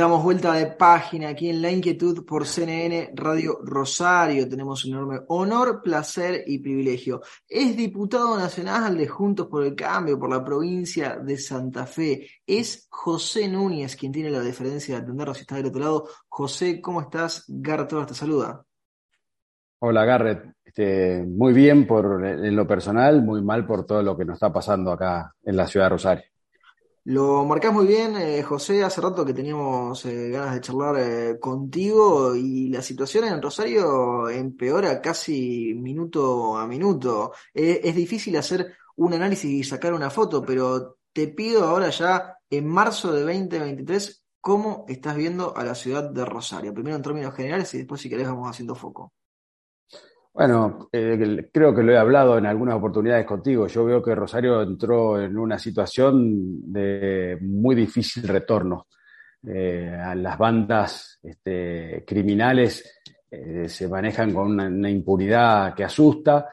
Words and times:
Damos 0.00 0.24
vuelta 0.24 0.54
de 0.54 0.66
página 0.66 1.28
aquí 1.28 1.50
en 1.50 1.60
La 1.60 1.70
Inquietud 1.70 2.24
por 2.24 2.46
CNN 2.46 3.10
Radio 3.12 3.58
Rosario. 3.62 4.48
Tenemos 4.48 4.82
un 4.86 4.92
enorme 4.92 5.20
honor, 5.28 5.82
placer 5.82 6.42
y 6.46 6.58
privilegio. 6.58 7.20
Es 7.46 7.76
diputado 7.76 8.38
nacional 8.38 8.96
de 8.96 9.06
Juntos 9.06 9.48
por 9.48 9.62
el 9.62 9.74
Cambio 9.74 10.18
por 10.18 10.30
la 10.30 10.42
provincia 10.42 11.18
de 11.18 11.36
Santa 11.36 11.84
Fe. 11.84 12.26
Es 12.46 12.86
José 12.88 13.46
Núñez 13.46 13.94
quien 13.94 14.10
tiene 14.10 14.30
la 14.30 14.40
deferencia 14.40 14.96
de 14.96 15.02
atendernos 15.02 15.36
si 15.36 15.42
está 15.42 15.56
del 15.56 15.66
otro 15.66 15.80
lado. 15.82 16.08
José, 16.30 16.80
¿cómo 16.80 17.02
estás? 17.02 17.44
Garrett 17.46 18.06
te 18.06 18.14
saluda. 18.14 18.64
Hola 19.80 20.06
Garrett, 20.06 20.54
este, 20.64 21.26
muy 21.26 21.52
bien 21.52 21.86
por 21.86 22.24
en 22.24 22.56
lo 22.56 22.66
personal, 22.66 23.22
muy 23.22 23.42
mal 23.42 23.66
por 23.66 23.84
todo 23.84 24.02
lo 24.02 24.16
que 24.16 24.24
nos 24.24 24.36
está 24.36 24.50
pasando 24.50 24.92
acá 24.92 25.34
en 25.42 25.56
la 25.56 25.66
ciudad 25.66 25.84
de 25.86 25.90
Rosario. 25.90 26.24
Lo 27.04 27.44
marcás 27.44 27.72
muy 27.72 27.86
bien, 27.86 28.16
eh, 28.16 28.42
José. 28.42 28.84
Hace 28.84 29.00
rato 29.00 29.24
que 29.24 29.32
teníamos 29.32 30.04
eh, 30.04 30.28
ganas 30.30 30.54
de 30.54 30.60
charlar 30.60 30.96
eh, 30.98 31.40
contigo 31.40 32.34
y 32.34 32.68
la 32.68 32.82
situación 32.82 33.24
en 33.24 33.40
Rosario 33.40 34.28
empeora 34.28 35.00
casi 35.00 35.74
minuto 35.74 36.56
a 36.58 36.66
minuto. 36.66 37.32
es 37.54 37.94
difícil 37.94 38.36
hacer 38.36 38.76
un 38.96 39.14
análisis 39.14 39.50
y 39.50 39.64
sacar 39.64 39.94
una 39.94 40.10
foto, 40.10 40.42
pero 40.44 40.98
te 41.12 41.28
pido 41.28 41.64
ahora 41.64 41.90
ya, 41.90 42.36
en 42.50 42.68
marzo 42.68 43.12
de 43.12 43.20
2023, 43.22 44.24
¿cómo 44.40 44.84
estás 44.88 45.16
viendo 45.16 45.56
a 45.56 45.64
la 45.64 45.74
ciudad 45.74 46.10
de 46.10 46.24
Rosario? 46.24 46.74
Primero 46.74 46.96
en 46.96 47.02
términos 47.02 47.34
generales 47.34 47.72
y 47.74 47.78
después, 47.78 48.00
si 48.00 48.10
querés, 48.10 48.28
vamos 48.28 48.50
haciendo 48.50 48.74
foco. 48.74 49.12
Bueno, 50.32 50.88
eh, 50.92 51.48
creo 51.52 51.74
que 51.74 51.82
lo 51.82 51.92
he 51.92 51.98
hablado 51.98 52.38
en 52.38 52.46
algunas 52.46 52.76
oportunidades 52.76 53.26
contigo. 53.26 53.66
Yo 53.66 53.84
veo 53.84 54.02
que 54.02 54.14
Rosario 54.14 54.62
entró 54.62 55.20
en 55.20 55.36
una 55.36 55.58
situación 55.58 56.72
de 56.72 57.36
muy 57.40 57.74
difícil 57.74 58.28
retorno. 58.28 58.86
Eh, 59.46 59.96
las 60.16 60.38
bandas 60.38 61.18
este, 61.22 62.04
criminales 62.06 63.00
eh, 63.30 63.68
se 63.68 63.88
manejan 63.88 64.32
con 64.32 64.60
una, 64.60 64.90
impunidad 64.90 65.74
que 65.74 65.84
asusta. 65.84 66.46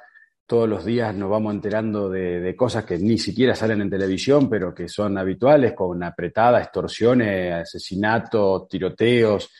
Todos 0.45 0.67
los 0.67 0.85
días 0.85 1.13
nos 1.13 1.29
vamos 1.29 1.53
enterando 1.53 2.09
de, 2.09 2.55
cosas 2.55 2.85
que 2.85 2.97
ni 2.97 3.17
siquiera 3.17 3.53
salen 3.53 3.81
en 3.81 3.89
televisión, 3.89 4.49
pero 4.49 4.73
que 4.73 4.87
son 4.87 5.17
habituales, 5.17 5.73
con 5.73 6.01
apretada, 6.01 6.61
extorsiones, 6.61 7.53
asesinatos, 7.53 8.67
tiroteos, 8.69 9.51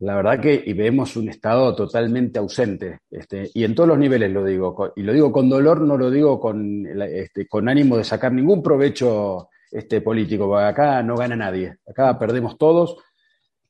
la 0.00 0.14
verdad 0.14 0.40
que 0.40 0.72
vemos 0.74 1.16
un 1.16 1.28
Estado 1.28 1.74
totalmente 1.74 2.38
ausente, 2.38 3.00
este, 3.10 3.50
y 3.52 3.64
en 3.64 3.74
todos 3.74 3.88
los 3.88 3.98
niveles 3.98 4.30
lo 4.30 4.44
digo, 4.44 4.92
y 4.94 5.02
lo 5.02 5.12
digo 5.12 5.32
con 5.32 5.48
dolor, 5.48 5.80
no 5.80 5.96
lo 5.96 6.10
digo 6.10 6.38
con, 6.38 6.86
este, 7.02 7.48
con 7.48 7.68
ánimo 7.68 7.96
de 7.96 8.04
sacar 8.04 8.32
ningún 8.32 8.62
provecho 8.62 9.48
este, 9.70 10.00
político, 10.00 10.46
porque 10.46 10.66
acá 10.66 11.02
no 11.02 11.16
gana 11.16 11.34
nadie, 11.34 11.78
acá 11.86 12.16
perdemos 12.18 12.56
todos. 12.56 12.96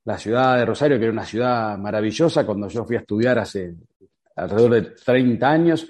La 0.05 0.19
ciudad 0.19 0.57
de 0.59 0.65
Rosario, 0.65 0.99
que 0.99 1.05
era 1.05 1.13
una 1.13 1.25
ciudad 1.25 1.77
maravillosa, 1.79 2.45
cuando 2.45 2.69
yo 2.69 2.85
fui 2.85 2.97
a 2.97 3.01
estudiar 3.01 3.39
hace 3.39 3.75
alrededor 4.37 4.71
de 4.73 4.83
30 5.05 5.51
años, 5.51 5.89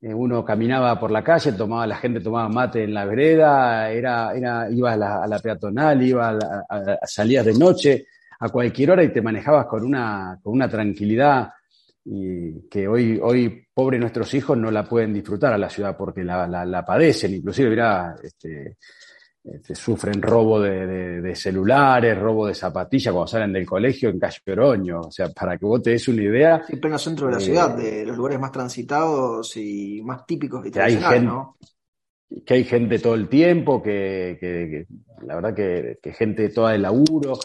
eh, 0.00 0.12
uno 0.12 0.44
caminaba 0.44 1.00
por 1.00 1.10
la 1.10 1.24
calle, 1.24 1.52
tomaba, 1.52 1.86
la 1.86 1.96
gente 1.96 2.20
tomaba 2.20 2.48
mate 2.50 2.84
en 2.84 2.92
la 2.92 3.06
vereda, 3.06 3.90
era, 3.90 4.34
era, 4.34 4.70
iba 4.70 4.92
a 4.92 5.26
la, 5.26 5.38
peatonal, 5.42 6.02
iba 6.02 6.28
a, 6.28 6.64
a, 6.68 7.06
salías 7.06 7.44
de 7.46 7.54
noche, 7.54 8.06
a 8.44 8.50
cualquier 8.50 8.90
hora 8.90 9.02
y 9.02 9.12
te 9.12 9.22
manejabas 9.22 9.66
con 9.66 9.82
una, 9.82 10.38
con 10.42 10.52
una 10.52 10.68
tranquilidad 10.68 11.48
y 12.04 12.68
que 12.68 12.86
hoy, 12.86 13.18
hoy, 13.22 13.66
pobre 13.72 13.98
nuestros 13.98 14.34
hijos, 14.34 14.58
no 14.58 14.70
la 14.70 14.84
pueden 14.84 15.14
disfrutar 15.14 15.54
a 15.54 15.58
la 15.58 15.70
ciudad 15.70 15.96
porque 15.96 16.22
la, 16.22 16.46
la, 16.46 16.84
padecen, 16.84 17.32
inclusive, 17.32 17.70
mirá, 17.70 18.14
este, 18.22 18.76
este, 19.42 19.74
sufren 19.74 20.20
robo 20.20 20.60
de, 20.60 21.34
celulares, 21.34 22.18
robo 22.18 22.46
de 22.46 22.54
zapatillas 22.54 23.14
cuando 23.14 23.28
salen 23.28 23.54
del 23.54 23.64
colegio 23.64 24.10
en 24.10 24.18
Calle 24.18 24.38
Oroño. 24.48 25.00
O 25.00 25.10
sea, 25.10 25.30
para 25.30 25.56
que 25.56 25.64
vos 25.64 25.80
te 25.80 25.90
des 25.90 26.06
una 26.08 26.22
idea. 26.22 26.62
Sí, 26.66 26.76
pleno 26.76 26.98
centro 26.98 27.28
de 27.28 27.32
la 27.32 27.38
eh, 27.38 27.44
ciudad, 27.44 27.74
de 27.74 28.04
los 28.04 28.16
lugares 28.18 28.38
más 28.38 28.52
transitados 28.52 29.56
y 29.56 30.02
más 30.02 30.26
típicos 30.26 30.62
de 30.62 30.70
que 30.70 30.82
hay 30.82 30.98
gente, 30.98 31.32
Que 32.44 32.54
hay 32.54 32.64
gente 32.64 32.98
todo 32.98 33.14
el 33.14 33.28
tiempo, 33.30 33.82
que, 33.82 34.36
que, 34.38 34.86
la 35.22 35.36
verdad 35.36 35.54
que, 35.54 35.98
que 36.02 36.12
gente 36.12 36.50
toda 36.50 36.72
de 36.72 36.78
laburo, 36.78 37.38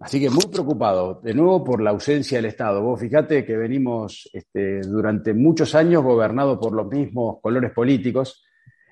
Así 0.00 0.18
que 0.18 0.30
muy 0.30 0.46
preocupado, 0.50 1.20
de 1.22 1.34
nuevo, 1.34 1.62
por 1.62 1.82
la 1.82 1.90
ausencia 1.90 2.38
del 2.38 2.46
Estado. 2.46 2.80
Vos 2.82 2.98
fíjate 2.98 3.44
que 3.44 3.54
venimos 3.54 4.30
este, 4.32 4.80
durante 4.80 5.34
muchos 5.34 5.74
años 5.74 6.02
gobernados 6.02 6.58
por 6.58 6.72
los 6.72 6.86
mismos 6.86 7.36
colores 7.42 7.70
políticos. 7.72 8.42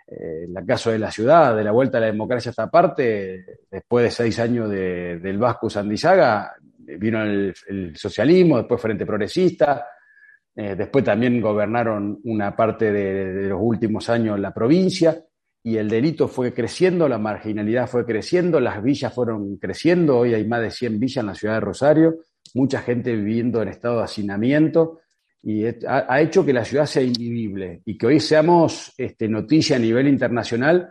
Eh, 0.06 0.44
en 0.44 0.54
el 0.54 0.66
caso 0.66 0.90
de 0.90 0.98
la 0.98 1.10
ciudad, 1.10 1.56
de 1.56 1.64
la 1.64 1.70
vuelta 1.70 1.96
a 1.96 2.02
la 2.02 2.08
democracia 2.08 2.50
esta 2.50 2.70
parte, 2.70 3.42
después 3.70 4.04
de 4.04 4.10
seis 4.10 4.38
años 4.38 4.68
del 4.68 5.38
Vasco 5.38 5.70
Sandizaga, 5.70 6.54
vino 6.78 7.22
el, 7.22 7.54
socialismo, 7.96 8.58
después 8.58 8.80
Frente 8.80 9.06
Progresista, 9.06 9.86
eh, 10.54 10.74
después 10.76 11.04
también 11.04 11.40
gobernaron 11.40 12.20
una 12.24 12.54
parte 12.54 12.92
de 12.92 13.48
los 13.48 13.58
últimos 13.62 14.10
años 14.10 14.38
la 14.38 14.52
provincia 14.52 15.16
y 15.68 15.76
el 15.76 15.90
delito 15.90 16.28
fue 16.28 16.54
creciendo, 16.54 17.06
la 17.10 17.18
marginalidad 17.18 17.86
fue 17.88 18.06
creciendo, 18.06 18.58
las 18.58 18.82
villas 18.82 19.12
fueron 19.12 19.58
creciendo, 19.58 20.16
hoy 20.16 20.32
hay 20.32 20.46
más 20.46 20.62
de 20.62 20.70
100 20.70 20.98
villas 20.98 21.18
en 21.18 21.26
la 21.26 21.34
ciudad 21.34 21.54
de 21.54 21.60
Rosario, 21.60 22.20
mucha 22.54 22.80
gente 22.80 23.14
viviendo 23.14 23.60
en 23.60 23.68
estado 23.68 23.98
de 23.98 24.04
hacinamiento 24.04 25.00
y 25.42 25.64
ha, 25.66 26.20
hecho 26.22 26.46
que 26.46 26.54
la 26.54 26.64
ciudad 26.64 26.86
sea 26.86 27.02
invivible 27.02 27.82
y 27.84 27.98
que 27.98 28.06
hoy 28.06 28.18
seamos 28.18 28.94
este, 28.96 29.28
noticia 29.28 29.76
a 29.76 29.78
nivel 29.78 30.08
internacional. 30.08 30.88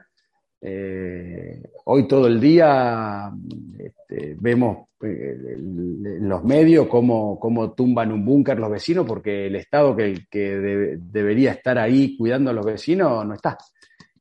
Eh, 0.62 1.60
hoy 1.86 2.08
todo 2.08 2.28
el 2.28 2.40
día 2.40 3.32
este, 3.80 4.36
vemos 4.40 4.90
eh, 5.02 5.56
en 5.56 6.30
los 6.30 6.44
medios 6.44 6.86
cómo, 6.86 7.40
cómo, 7.40 7.74
tumban 7.74 8.12
un 8.12 8.24
búnker 8.24 8.60
los 8.60 8.70
vecinos 8.70 9.08
porque 9.08 9.48
el 9.48 9.56
Estado 9.56 9.96
que 9.96 10.98
debería 11.00 11.54
estar 11.54 11.80
ahí 11.80 12.16
cuidando 12.16 12.52
a 12.52 12.54
los 12.54 12.66
vecinos 12.66 13.26
no 13.26 13.34
está. 13.34 13.58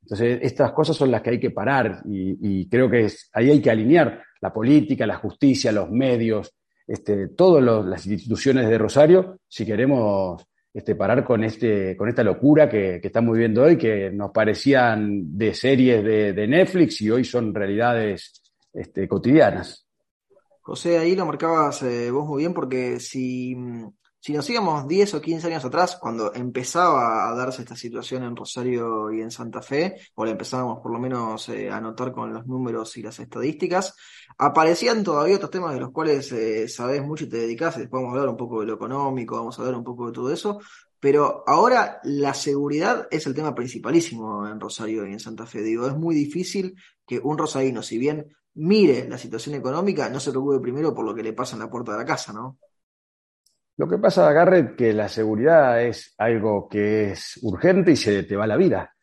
Entonces, 0.07 0.39
estas 0.41 0.71
cosas 0.71 0.97
son 0.97 1.11
las 1.11 1.21
que 1.21 1.31
hay 1.31 1.41
que 1.41 1.51
parar 1.51 2.01
y, 2.09 2.69
creo 2.69 2.89
que 2.89 3.09
ahí 3.33 3.51
hay 3.51 3.61
que 3.61 3.73
alinear 3.73 4.23
la 4.41 4.53
política, 4.53 5.05
la 5.05 5.17
justicia, 5.17 5.73
los 5.73 5.91
medios, 5.91 6.55
este, 6.87 7.31
todas 7.31 7.85
las 7.85 8.07
instituciones 8.07 8.69
de 8.69 8.79
Rosario, 8.79 9.41
si 9.49 9.67
queremos 9.67 10.47
este, 10.73 10.95
parar 10.95 11.25
con, 11.25 11.43
este, 11.43 11.97
con 11.97 12.09
esta 12.09 12.23
locura 12.23 12.69
que, 12.69 13.01
estamos 13.03 13.33
viviendo 13.33 13.65
hoy, 13.65 13.77
que 13.77 14.13
nos 14.13 14.31
parecían 14.31 15.37
de 15.37 15.53
series 15.53 16.05
de, 16.05 16.47
Netflix 16.47 17.01
y 17.01 17.11
hoy 17.11 17.25
son 17.25 17.53
realidades 17.53 18.41
este, 18.73 19.09
cotidianas. 19.09 19.89
José, 20.61 20.99
ahí 20.99 21.17
lo 21.17 21.27
marcabas 21.27 21.83
eh, 21.83 22.13
vos 22.13 22.29
muy 22.29 22.43
bien, 22.43 22.55
porque 22.55 23.01
si 23.01 23.57
si 24.27 24.33
nos 24.33 24.51
íbamos 24.51 24.89
10 24.89 25.15
o 25.15 25.21
15 25.21 25.47
años 25.47 25.65
atrás, 25.65 25.99
cuando 26.01 26.35
empezaba 26.35 27.31
a 27.31 27.35
darse 27.37 27.63
esta 27.63 27.77
situación 27.77 28.25
en 28.25 28.35
Rosario 28.35 29.13
y 29.13 29.21
en 29.21 29.31
Santa 29.31 29.63
Fe, 29.63 30.01
o 30.17 30.25
la 30.25 30.33
empezábamos 30.33 30.81
por 30.81 30.91
lo 30.91 30.99
menos 30.99 31.49
eh, 31.49 31.71
a 31.71 31.81
notar 31.81 32.11
con 32.11 32.35
los 32.35 32.45
números 32.45 32.97
y 32.97 33.03
las 33.03 33.21
estadísticas, 33.21 33.95
aparecían 34.37 35.05
todavía 35.05 35.37
otros 35.37 35.53
temas 35.53 35.75
de 35.75 35.79
los 35.79 35.93
cuales 35.93 36.33
eh, 36.33 36.67
sabés 36.67 37.05
mucho 37.05 37.23
y 37.23 37.29
te 37.29 37.37
dedicás, 37.37 37.79
después 37.79 38.03
vamos 38.03 38.17
a 38.17 38.19
hablar 38.19 38.31
un 38.31 38.37
poco 38.37 38.59
de 38.59 38.67
lo 38.67 38.75
económico, 38.75 39.37
vamos 39.37 39.57
a 39.57 39.63
hablar 39.63 39.77
un 39.77 39.85
poco 39.85 40.09
de 40.09 40.13
todo 40.13 40.33
eso, 40.33 40.59
pero 40.99 41.45
ahora 41.47 42.01
la 42.03 42.35
seguridad 42.35 43.07
es 43.13 43.29
el 43.29 43.35
tema 43.35 43.55
principalísimo 43.55 44.49
en 44.49 44.59
Rosario 44.59 45.07
y 45.07 45.13
en 45.13 45.21
Santa 45.21 45.47
Fe. 45.47 45.63
Digo, 45.63 45.87
es 45.87 45.97
muy 45.97 46.17
difícil 46.17 46.75
que 47.07 47.21
un 47.21 47.39
rosarino, 47.39 47.81
si 47.81 47.97
bien 47.97 48.35
mire 48.55 49.09
la 49.09 49.19
situación 49.19 49.55
económica, 49.55 50.09
no 50.09 50.19
se 50.19 50.33
preocupe 50.33 50.59
primero 50.59 50.93
por 50.93 51.05
lo 51.05 51.15
que 51.15 51.23
le 51.23 51.33
pasa 51.33 51.55
en 51.55 51.61
la 51.61 51.71
puerta 51.71 51.93
de 51.93 51.99
la 51.99 52.05
casa, 52.05 52.33
¿no? 52.33 52.59
Lo 53.79 53.87
que 53.87 53.99
pasa, 53.99 54.33
Garrett, 54.33 54.75
que 54.75 54.93
la 54.95 55.09
seguridad 55.09 55.83
es 55.83 56.15
algo 56.17 56.67
que 56.67 57.11
es 57.11 57.39
urgente 57.43 57.93
y 57.93 57.97
se 57.97 58.23
te 58.23 58.35
va 58.35 58.47
la 58.47 58.57
vida. 58.57 58.95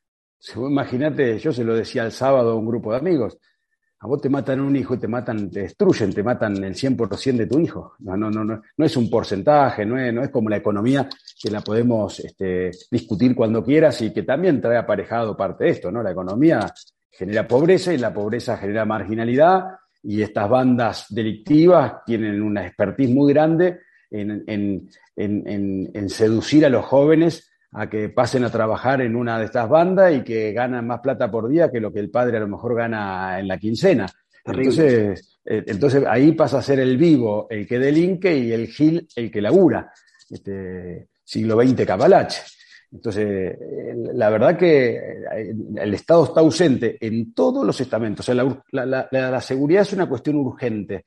Imagínate, 0.55 1.37
yo 1.37 1.53
se 1.53 1.63
lo 1.63 1.75
decía 1.75 2.03
el 2.03 2.11
sábado 2.11 2.51
a 2.51 2.55
un 2.55 2.65
grupo 2.65 2.91
de 2.91 2.97
amigos, 2.97 3.37
a 3.99 4.07
vos 4.07 4.19
te 4.19 4.29
matan 4.29 4.59
un 4.59 4.75
hijo 4.75 4.95
y 4.95 4.97
te 4.97 5.07
matan, 5.07 5.49
te 5.49 5.61
destruyen, 5.61 6.11
te 6.11 6.23
matan 6.23 6.61
el 6.61 6.73
100% 6.73 7.37
de 7.37 7.47
tu 7.47 7.59
hijo. 7.59 7.93
No, 7.99 8.17
no, 8.17 8.29
no, 8.29 8.43
no, 8.43 8.61
no 8.75 8.85
es 8.85 8.97
un 8.97 9.09
porcentaje, 9.09 9.85
no 9.85 9.97
es, 9.97 10.13
no 10.13 10.23
es 10.23 10.29
como 10.29 10.49
la 10.49 10.57
economía 10.57 11.07
que 11.41 11.51
la 11.51 11.61
podemos 11.61 12.19
este, 12.19 12.71
discutir 12.91 13.35
cuando 13.35 13.63
quieras 13.63 14.01
y 14.01 14.11
que 14.11 14.23
también 14.23 14.59
trae 14.59 14.77
aparejado 14.77 15.37
parte 15.37 15.65
de 15.65 15.69
esto, 15.69 15.91
¿no? 15.91 16.03
La 16.03 16.11
economía 16.11 16.73
genera 17.09 17.47
pobreza 17.47 17.93
y 17.93 17.97
la 17.97 18.13
pobreza 18.13 18.57
genera 18.57 18.83
marginalidad 18.85 19.67
y 20.01 20.21
estas 20.21 20.49
bandas 20.49 21.05
delictivas 21.09 22.03
tienen 22.05 22.41
una 22.41 22.65
expertise 22.65 23.11
muy 23.11 23.31
grande 23.31 23.79
en, 24.13 24.43
en, 24.47 24.89
en, 25.15 25.91
en 25.93 26.09
seducir 26.09 26.65
a 26.65 26.69
los 26.69 26.85
jóvenes 26.85 27.51
a 27.71 27.89
que 27.89 28.09
pasen 28.09 28.43
a 28.43 28.51
trabajar 28.51 29.01
en 29.01 29.15
una 29.15 29.39
de 29.39 29.45
estas 29.45 29.67
bandas 29.67 30.15
y 30.15 30.23
que 30.23 30.53
ganan 30.53 30.87
más 30.87 30.99
plata 31.01 31.29
por 31.29 31.49
día 31.49 31.71
que 31.71 31.79
lo 31.79 31.91
que 31.91 31.99
el 31.99 32.11
padre 32.11 32.37
a 32.37 32.41
lo 32.41 32.47
mejor 32.47 32.75
gana 32.75 33.39
en 33.39 33.47
la 33.47 33.57
quincena. 33.57 34.05
Entonces, 34.45 35.39
eh, 35.45 35.63
entonces 35.67 36.03
ahí 36.07 36.33
pasa 36.33 36.59
a 36.59 36.61
ser 36.61 36.79
el 36.79 36.97
vivo 36.97 37.47
el 37.49 37.67
que 37.67 37.79
delinque 37.79 38.37
y 38.37 38.51
el 38.51 38.67
gil 38.67 39.07
el 39.15 39.31
que 39.31 39.41
labura. 39.41 39.91
Este, 40.29 41.07
siglo 41.23 41.61
XX 41.61 41.85
Cabalache. 41.85 42.41
Entonces, 42.91 43.25
eh, 43.59 43.95
la 44.13 44.29
verdad 44.29 44.57
que 44.57 44.95
eh, 44.95 45.55
el 45.77 45.93
Estado 45.95 46.25
está 46.25 46.41
ausente 46.41 46.97
en 47.01 47.33
todos 47.33 47.65
los 47.65 47.79
estamentos. 47.81 48.29
O 48.29 48.33
sea, 48.33 48.45
la, 48.71 49.41
seguridad 49.41 49.81
es 49.81 49.93
una 49.93 50.07
cuestión 50.07 50.35
urgente, 50.35 51.05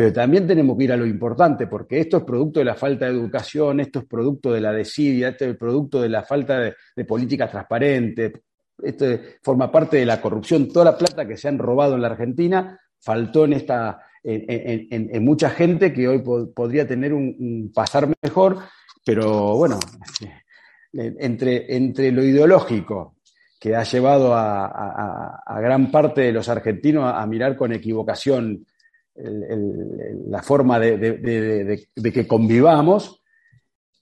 pero 0.00 0.14
también 0.14 0.46
tenemos 0.46 0.78
que 0.78 0.84
ir 0.84 0.92
a 0.92 0.96
lo 0.96 1.04
importante, 1.04 1.66
porque 1.66 2.00
esto 2.00 2.16
es 2.16 2.24
producto 2.24 2.58
de 2.58 2.64
la 2.64 2.74
falta 2.74 3.04
de 3.04 3.10
educación, 3.10 3.80
esto 3.80 3.98
es 3.98 4.06
producto 4.06 4.50
de 4.50 4.62
la 4.62 4.72
desidia, 4.72 5.28
esto 5.28 5.44
es 5.44 5.54
producto 5.58 6.00
de 6.00 6.08
la 6.08 6.22
falta 6.22 6.58
de, 6.58 6.74
de 6.96 7.04
política 7.04 7.50
transparente, 7.50 8.32
esto 8.82 9.04
forma 9.42 9.70
parte 9.70 9.98
de 9.98 10.06
la 10.06 10.18
corrupción. 10.18 10.68
Toda 10.72 10.86
la 10.86 10.96
plata 10.96 11.28
que 11.28 11.36
se 11.36 11.48
han 11.48 11.58
robado 11.58 11.96
en 11.96 12.00
la 12.00 12.08
Argentina 12.08 12.80
faltó 12.98 13.44
en 13.44 13.52
esta, 13.52 14.00
en, 14.24 15.22
mucha 15.22 15.50
gente 15.50 15.92
que 15.92 16.08
hoy 16.08 16.22
podría 16.54 16.88
tener 16.88 17.12
un, 17.12 17.70
pasar 17.74 18.08
mejor, 18.22 18.56
pero 19.04 19.54
bueno, 19.54 19.78
entre, 20.94 21.76
entre 21.76 22.10
lo 22.10 22.24
ideológico 22.24 23.16
que 23.60 23.76
ha 23.76 23.82
llevado 23.82 24.32
a, 24.34 25.60
gran 25.60 25.90
parte 25.90 26.22
de 26.22 26.32
los 26.32 26.48
argentinos 26.48 27.12
a, 27.14 27.26
mirar 27.26 27.54
con 27.54 27.74
equivocación 27.74 28.64
la 29.14 30.42
forma 30.42 30.78
de, 30.78 31.88
que 32.12 32.26
convivamos, 32.26 33.22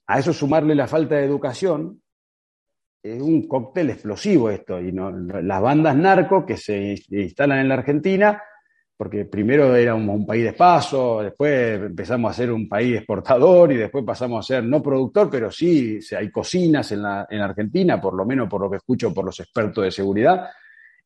a 0.07 0.19
eso 0.19 0.33
sumarle 0.33 0.75
la 0.75 0.87
falta 0.87 1.17
de 1.17 1.25
educación, 1.25 2.01
es 3.03 3.21
un 3.21 3.47
cóctel 3.47 3.91
explosivo 3.91 4.51
esto. 4.51 4.81
Y 4.81 4.93
no, 4.93 5.11
las 5.11 5.63
bandas 5.63 5.97
narcos 5.97 6.45
que 6.45 6.57
se 6.57 6.95
instalan 7.11 7.61
en 7.61 7.69
la 7.69 7.75
Argentina, 7.75 8.43
porque 8.97 9.27
primero 9.27 9.77
era 9.77 9.95
un, 9.95 10.27
país 10.27 10.45
de 10.45 10.53
paso, 10.55 11.23
después 11.23 11.81
empezamos 11.83 12.31
a 12.31 12.35
ser 12.35 12.51
un 12.51 12.69
país 12.69 12.97
exportador 12.97 13.73
y 13.73 13.77
después 13.77 14.05
pasamos 14.05 14.45
a 14.45 14.55
ser 14.55 14.65
no 14.65 14.83
productor, 14.83 15.31
pero 15.31 15.51
sí 15.51 16.01
hay 16.17 16.31
cocinas 16.31 16.91
en 16.91 17.03
la, 17.03 17.27
en 17.31 17.41
Argentina, 17.41 18.01
por 18.01 18.15
lo 18.15 18.27
menos 18.27 18.49
por 18.49 18.61
lo 18.61 18.71
que 18.71 18.79
escucho 18.79 19.15
por 19.15 19.25
los 19.25 19.39
expertos 19.39 19.85
de 19.85 19.93
seguridad, 19.93 20.49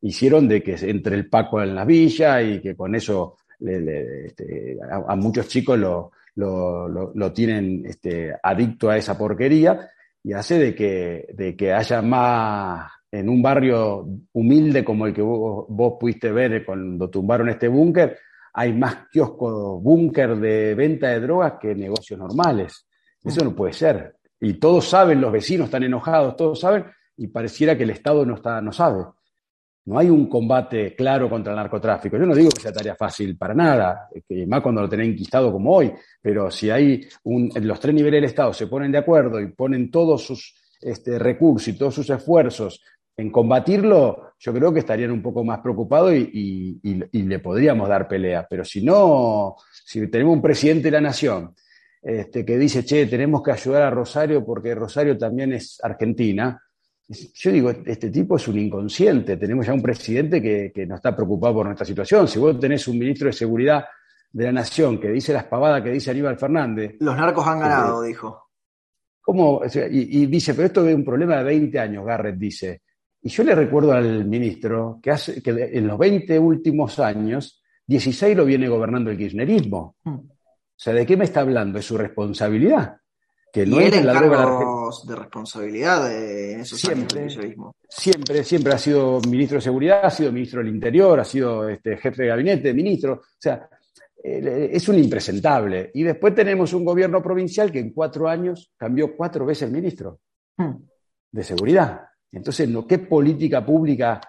hicieron 0.01 0.49
de 0.49 0.63
que 0.63 0.75
entre 0.81 1.17
el 1.17 1.29
Paco 1.29 1.63
en 1.63 1.75
la 1.75 1.85
villa 1.85 2.41
y 2.43 2.61
que 2.61 2.75
con 2.75 2.95
eso 2.95 3.37
este, 3.67 4.77
a, 4.91 5.17
muchos 5.17 5.49
chicos 5.49 5.79
lo, 5.79 6.13
lo, 6.37 6.89
lo, 7.15 7.33
tienen 7.33 7.85
este, 7.87 8.35
adicto 8.43 8.91
a 8.91 8.97
esa 8.97 9.17
porquería 9.17 9.91
y 10.23 10.33
hace 10.33 10.59
de 10.59 10.75
que, 10.75 11.27
de 11.35 11.57
que 11.57 11.73
haya 11.73 12.01
más, 12.03 12.91
en 13.11 13.29
un 13.29 13.43
barrio 13.43 14.07
humilde 14.33 14.85
como 14.85 15.07
el 15.07 15.15
que 15.15 15.23
vos, 15.23 15.95
pudiste 15.99 16.33
ver 16.33 16.65
cuando 16.65 17.11
tumbaron 17.11 17.49
este 17.49 17.69
búnker, 17.69 18.19
hay 18.55 18.73
más 18.73 19.09
kioscos 19.11 19.83
búnker 19.83 20.37
de 20.37 20.75
venta 20.75 21.09
de 21.09 21.21
drogas 21.21 21.55
que 21.61 21.75
negocios 21.75 22.19
normales. 22.19 22.87
Eso 23.23 23.45
no 23.45 23.55
puede 23.55 23.73
ser. 23.73 24.17
Y 24.41 24.55
todos 24.55 24.89
saben, 24.89 25.21
los 25.21 25.33
vecinos 25.33 25.67
están 25.67 25.85
enojados, 25.85 26.37
todos 26.37 26.61
saben, 26.61 26.85
y 27.17 27.29
pareciera 27.29 27.77
que 27.77 27.85
el 27.85 27.91
Estado 27.91 28.27
no, 28.27 28.35
está, 28.35 28.61
no 28.61 28.73
sabe. 28.73 29.05
No 29.85 29.99
hay 29.99 30.09
un 30.09 30.29
combate 30.29 30.95
claro 30.95 31.29
contra 31.29 31.53
el 31.53 31.57
narcotráfico. 31.57 32.17
Yo 32.17 32.25
no 32.25 32.35
digo 32.35 32.51
que 32.51 32.61
sea 32.61 32.73
tarea 32.73 32.95
fácil 32.95 33.37
para 33.37 33.53
nada, 33.53 34.09
que 34.29 34.47
más 34.47 34.61
cuando 34.61 34.81
lo 34.81 34.89
tenés 34.89 35.09
enquistado 35.09 35.51
como 35.51 35.75
hoy, 35.75 35.93
pero 36.21 36.51
si 36.51 36.71
hay 36.71 37.07
un, 37.25 37.51
los 37.63 37.81
tres 37.81 37.95
niveles 37.95 38.19
del 38.19 38.31
Estado 38.31 38.53
se 38.53 38.69
ponen 38.69 38.93
de 38.93 38.99
acuerdo 38.99 39.41
y 39.41 39.53
ponen 39.53 39.91
todos 39.91 40.25
sus 40.25 40.55
este, 40.81 41.19
recursos 41.19 41.69
y 41.69 41.79
todos 41.79 41.95
sus 41.95 42.11
esfuerzos 42.11 42.81
en 43.17 43.31
combatirlo, 43.31 44.33
yo 44.39 44.53
creo 44.53 44.73
que 44.73 44.81
estarían 44.81 45.11
un 45.11 45.23
poco 45.23 45.45
más 45.45 45.61
preocupados 45.61 46.15
y, 46.15 46.81
le 47.13 47.39
podríamos 47.41 47.89
dar 47.89 48.09
pelea. 48.09 48.47
Pero 48.49 48.65
si 48.65 48.83
no, 48.83 49.57
si 49.85 50.09
tenemos 50.09 50.35
un 50.35 50.43
presidente 50.43 50.85
de 50.85 50.93
la 50.93 51.01
nación 51.01 51.55
este, 52.03 52.45
que 52.45 52.59
dice, 52.59 52.85
che, 52.85 53.07
tenemos 53.07 53.43
que 53.43 53.53
ayudar 53.53 53.83
a 53.83 53.91
Rosario 53.91 54.45
porque 54.45 54.75
Rosario 54.75 55.17
también 55.19 55.53
es 55.53 55.79
Argentina, 55.83 56.61
yo 57.09 57.51
digo, 57.51 57.71
este 57.71 58.11
tipo 58.11 58.37
es 58.37 58.49
un 58.49 58.59
inconsciente. 58.59 59.37
Tenemos 59.37 59.67
ya 59.67 59.75
un 59.75 59.83
presidente 59.83 60.41
que, 60.41 60.87
no 60.87 60.97
está 60.97 61.15
preocupado 61.15 61.55
por 61.55 61.67
nuestra 61.67 61.87
situación. 61.87 62.29
Si 62.29 62.39
vos 62.39 62.59
tenés 62.59 62.87
un 62.89 62.99
ministro 62.99 63.27
de 63.27 63.33
Seguridad 63.33 63.85
de 64.31 64.45
la 64.45 64.53
Nación 64.53 64.99
que 64.99 65.09
dice 65.09 65.33
las 65.33 65.45
pavadas 65.45 65.83
que 65.83 65.91
dice 65.91 66.11
Aníbal 66.11 66.39
Fernández. 66.39 66.97
Los 67.01 67.17
narcos 67.17 67.47
han 67.47 67.61
ganado, 67.61 68.03
dijo. 68.03 68.51
¿Cómo? 69.21 69.63
Y, 69.91 70.27
dice, 70.27 70.55
pero 70.55 70.67
esto 70.67 70.89
es 70.89 70.95
un 70.95 71.05
problema 71.05 71.37
de 71.39 71.45
20 71.45 71.79
años, 71.79 72.05
Garrett 72.05 72.37
dice. 72.37 72.83
Y 73.23 73.29
yo 73.29 73.45
le 73.45 73.55
recuerdo 73.55 73.93
al 73.93 74.25
ministro 74.25 74.99
que, 75.03 75.11
hace, 75.11 75.43
que 75.43 75.51
en 75.51 75.87
los 75.87 75.99
20 75.99 76.39
últimos 76.39 76.99
años, 76.99 77.63
16 77.87 78.37
lo 78.37 78.45
viene 78.45 78.69
gobernando 78.69 79.11
el 79.11 79.19
kirchnerismo. 79.19 79.97
Hmm. 80.03 80.15
O 80.15 80.85
sea, 80.85 80.93
¿de 80.93 81.07
qué 81.07 81.17
me 81.17 81.25
está 81.25 81.41
hablando? 81.41 81.79
Es 81.79 81.85
su 81.85 81.97
responsabilidad 81.97 82.97
que 83.53 83.67
no 83.67 83.79
es 83.81 84.03
la 84.03 84.15
de 85.07 85.17
responsabilidad 85.17 86.13
en 86.13 86.61
esos 86.61 86.81
siempre, 86.81 87.29
Siempre, 87.89 88.45
siempre 88.45 88.73
ha 88.73 88.79
sido 88.79 89.21
ministro 89.29 89.57
de 89.57 89.63
Seguridad, 89.63 90.01
ha 90.05 90.11
sido 90.11 90.33
ministro 90.33 90.61
del 90.61 90.75
Interior, 90.75 91.21
ha 91.21 91.25
sido 91.25 91.69
este, 91.69 91.97
jefe 91.97 92.23
de 92.23 92.29
gabinete, 92.29 92.75
ministro. 92.75 93.15
O 93.15 93.39
sea, 93.39 93.69
es 94.23 94.89
un 94.89 94.99
impresentable. 94.99 95.91
Y 95.95 96.03
después 96.03 96.35
tenemos 96.35 96.73
un 96.73 96.85
gobierno 96.85 97.23
provincial 97.23 97.73
que 97.73 97.81
en 97.81 97.93
cuatro 97.93 98.29
años 98.29 98.73
cambió 98.77 99.17
cuatro 99.17 99.45
veces 99.45 99.65
el 99.65 99.73
ministro 99.73 100.21
hmm. 100.57 100.75
de 101.33 101.43
Seguridad. 101.43 102.03
Entonces, 102.31 102.69
¿qué 102.89 102.99
política 102.99 103.65
pública 103.65 104.21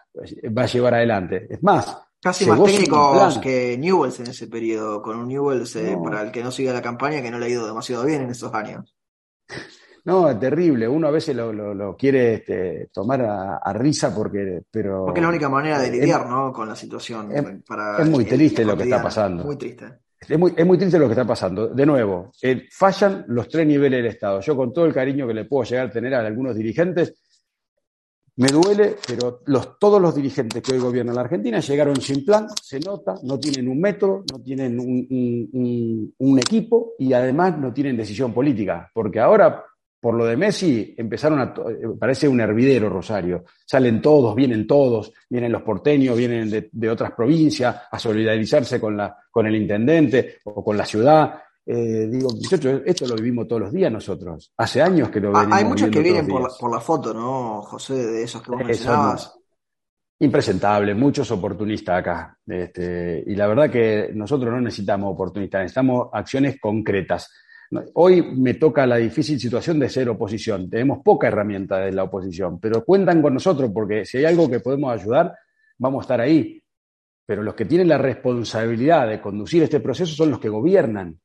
va 0.57 0.63
a 0.63 0.67
llevar 0.67 0.95
adelante? 0.95 1.47
Es 1.49 1.63
más, 1.63 1.97
Casi 2.23 2.45
más 2.45 2.63
técnicos 2.63 3.37
que 3.39 3.77
Newells 3.77 4.21
en 4.21 4.27
ese 4.27 4.47
periodo, 4.47 5.01
con 5.01 5.17
un 5.17 5.27
Newells 5.27 5.75
eh, 5.75 5.97
para 6.01 6.21
el 6.21 6.31
que 6.31 6.41
no 6.41 6.51
siga 6.51 6.71
la 6.71 6.81
campaña 6.81 7.21
que 7.21 7.29
no 7.29 7.37
le 7.37 7.47
ha 7.47 7.49
ido 7.49 7.67
demasiado 7.67 8.05
bien 8.05 8.21
en 8.21 8.29
esos 8.29 8.53
años. 8.53 8.95
No, 10.05 10.29
es 10.29 10.39
terrible. 10.39 10.87
Uno 10.87 11.07
a 11.07 11.11
veces 11.11 11.35
lo, 11.35 11.95
quiere 11.97 12.35
este, 12.35 12.89
tomar 12.91 13.21
a, 13.21 13.73
risa 13.73 14.13
porque, 14.13 14.63
pero. 14.69 15.05
Porque 15.05 15.19
es 15.19 15.23
la 15.23 15.29
única 15.29 15.49
manera 15.49 15.79
de 15.79 15.91
lidiar, 15.91 16.27
¿no? 16.27 16.51
Con 16.51 16.67
la 16.67 16.75
situación. 16.75 17.31
Es, 17.31 18.09
muy 18.09 18.25
triste 18.25 18.65
lo 18.65 18.75
que 18.75 18.83
está 18.83 19.01
pasando. 19.01 19.43
Muy 19.45 19.55
triste. 19.55 19.85
Es 20.27 20.39
muy, 20.39 20.53
es 20.55 20.65
muy 20.65 20.77
triste 20.77 20.99
lo 20.99 21.05
que 21.05 21.13
está 21.13 21.25
pasando. 21.25 21.67
De 21.67 21.85
nuevo, 21.85 22.31
eh, 22.41 22.67
fallan 22.71 23.25
los 23.27 23.47
tres 23.47 23.67
niveles 23.67 23.99
del 24.03 24.11
Estado. 24.11 24.39
Yo, 24.41 24.55
con 24.55 24.73
todo 24.73 24.85
el 24.85 24.93
cariño 24.93 25.27
que 25.27 25.33
le 25.33 25.45
puedo 25.45 25.63
llegar 25.63 25.87
a 25.87 25.91
tener 25.91 26.13
a 26.15 26.19
algunos 26.25 26.55
dirigentes, 26.55 27.13
me 28.35 28.47
duele, 28.47 28.95
pero 29.07 29.41
los, 29.45 29.77
todos 29.77 30.01
los 30.01 30.15
dirigentes 30.15 30.61
que 30.63 30.73
hoy 30.73 30.79
gobiernan 30.79 31.15
la 31.15 31.21
Argentina 31.21 31.59
llegaron 31.59 32.01
sin 32.01 32.25
plan, 32.25 32.47
se 32.61 32.79
nota, 32.79 33.15
no 33.23 33.39
tienen 33.39 33.67
un 33.67 33.79
método, 33.79 34.23
no 34.31 34.41
tienen 34.41 34.79
un, 34.79 36.39
equipo 36.39 36.93
y 36.97 37.13
además 37.13 37.59
no 37.59 37.71
tienen 37.71 37.95
decisión 37.95 38.33
política. 38.33 38.89
Porque 38.91 39.19
ahora, 39.19 39.63
por 40.03 40.15
lo 40.15 40.25
de 40.25 40.35
Messi, 40.35 40.93
empezaron 40.97 41.39
a. 41.39 41.53
Parece 41.97 42.27
un 42.27 42.41
hervidero, 42.41 42.89
Rosario. 42.89 43.45
Salen 43.65 44.01
todos, 44.01 44.35
vienen 44.35 44.67
todos, 44.67 45.13
vienen 45.29 45.53
los 45.53 45.61
porteños, 45.61 46.17
vienen 46.17 46.49
de, 46.49 46.69
de 46.69 46.89
otras 46.89 47.13
provincias 47.13 47.83
a 47.89 47.97
solidarizarse 47.97 48.81
con, 48.81 48.97
la, 48.97 49.15
con 49.31 49.47
el 49.47 49.55
intendente 49.55 50.39
o 50.43 50.61
con 50.61 50.75
la 50.75 50.85
ciudad. 50.85 51.35
Eh, 51.65 52.09
digo, 52.11 52.31
esto 52.85 53.07
lo 53.07 53.15
vivimos 53.15 53.47
todos 53.47 53.61
los 53.61 53.71
días 53.71 53.89
nosotros. 53.89 54.51
Hace 54.57 54.81
años 54.81 55.07
que 55.07 55.21
lo 55.21 55.29
ah, 55.29 55.39
venimos 55.39 55.57
Hay 55.57 55.65
muchos 55.65 55.89
que 55.89 55.99
vienen 56.01 56.27
por 56.27 56.41
la, 56.41 56.49
por 56.59 56.69
la, 56.69 56.81
foto, 56.81 57.13
¿no, 57.13 57.61
José? 57.61 57.93
De 57.93 58.23
esos 58.23 58.41
que 58.41 58.51
vos 58.51 58.61
mencionabas. 58.61 59.39
Impresentable, 60.19 60.93
muchos 60.95 61.31
oportunistas 61.31 61.99
acá. 61.99 62.37
Este, 62.45 63.23
y 63.25 63.35
la 63.35 63.47
verdad 63.47 63.71
que 63.71 64.11
nosotros 64.13 64.51
no 64.51 64.59
necesitamos 64.59 65.13
oportunistas, 65.13 65.61
necesitamos 65.61 66.09
acciones 66.11 66.59
concretas. 66.59 67.31
Hoy 67.93 68.21
me 68.35 68.55
toca 68.55 68.85
la 68.85 68.97
difícil 68.97 69.39
situación 69.39 69.79
de 69.79 69.89
ser 69.89 70.09
oposición. 70.09 70.69
Tenemos 70.69 70.99
poca 71.03 71.27
herramienta 71.27 71.79
de 71.79 71.91
la 71.91 72.03
oposición, 72.03 72.59
pero 72.59 72.83
cuentan 72.83 73.21
con 73.21 73.33
nosotros 73.33 73.71
porque 73.73 74.05
si 74.05 74.17
hay 74.17 74.25
algo 74.25 74.49
que 74.49 74.59
podemos 74.59 74.91
ayudar, 74.91 75.33
vamos 75.77 76.01
a 76.01 76.03
estar 76.03 76.21
ahí. 76.21 76.61
Pero 77.25 77.41
los 77.41 77.55
que 77.55 77.65
tienen 77.65 77.87
la 77.87 77.97
responsabilidad 77.97 79.07
de 79.07 79.21
conducir 79.21 79.63
este 79.63 79.79
proceso 79.79 80.13
son 80.13 80.31
los 80.31 80.39
que 80.39 80.49
gobiernan. 80.49 81.19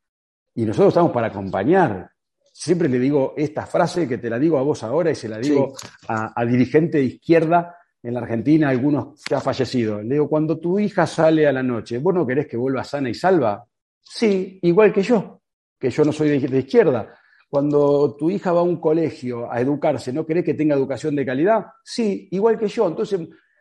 Y 0.54 0.64
nosotros 0.64 0.88
estamos 0.88 1.12
para 1.12 1.28
acompañar. 1.28 2.10
Siempre 2.52 2.88
le 2.88 2.98
digo 2.98 3.34
esta 3.36 3.66
frase 3.66 4.08
que 4.08 4.18
te 4.18 4.30
la 4.30 4.38
digo 4.38 4.58
a 4.58 4.62
vos 4.62 4.82
ahora 4.82 5.10
y 5.10 5.14
se 5.14 5.28
la 5.28 5.38
digo 5.38 5.74
a, 6.08 6.44
dirigente 6.44 6.98
de 6.98 7.04
izquierda 7.04 7.76
en 8.02 8.14
la 8.14 8.20
Argentina, 8.20 8.68
algunos 8.68 9.22
que 9.22 9.34
ha 9.34 9.40
fallecido. 9.40 10.02
Le 10.02 10.14
digo, 10.14 10.28
cuando 10.28 10.58
tu 10.58 10.78
hija 10.78 11.06
sale 11.06 11.46
a 11.46 11.52
la 11.52 11.62
noche, 11.62 11.98
¿vos 11.98 12.14
no 12.14 12.26
querés 12.26 12.46
que 12.46 12.56
vuelva 12.56 12.84
sana 12.84 13.10
y 13.10 13.14
salva? 13.14 13.64
Sí, 14.00 14.58
igual 14.62 14.92
que 14.92 15.02
yo, 15.02 15.37
que 15.78 15.90
yo 15.90 16.04
no 16.04 16.12
soy 16.12 16.38
de, 16.38 16.58
izquierda. 16.58 17.14
Cuando 17.48 18.14
tu 18.16 18.30
hija 18.30 18.52
va 18.52 18.60
a 18.60 18.64
un 18.64 18.80
colegio 18.80 19.50
a 19.50 19.60
educarse, 19.60 20.12
¿no 20.12 20.26
querés 20.26 20.44
que 20.44 20.54
tenga 20.54 20.74
educación 20.74 21.16
de 21.16 21.24
calidad? 21.24 21.66
Sí, 21.82 22.28
igual 22.30 22.58
que 22.58 22.68
yo. 22.68 22.86
Entonces, 22.86 23.20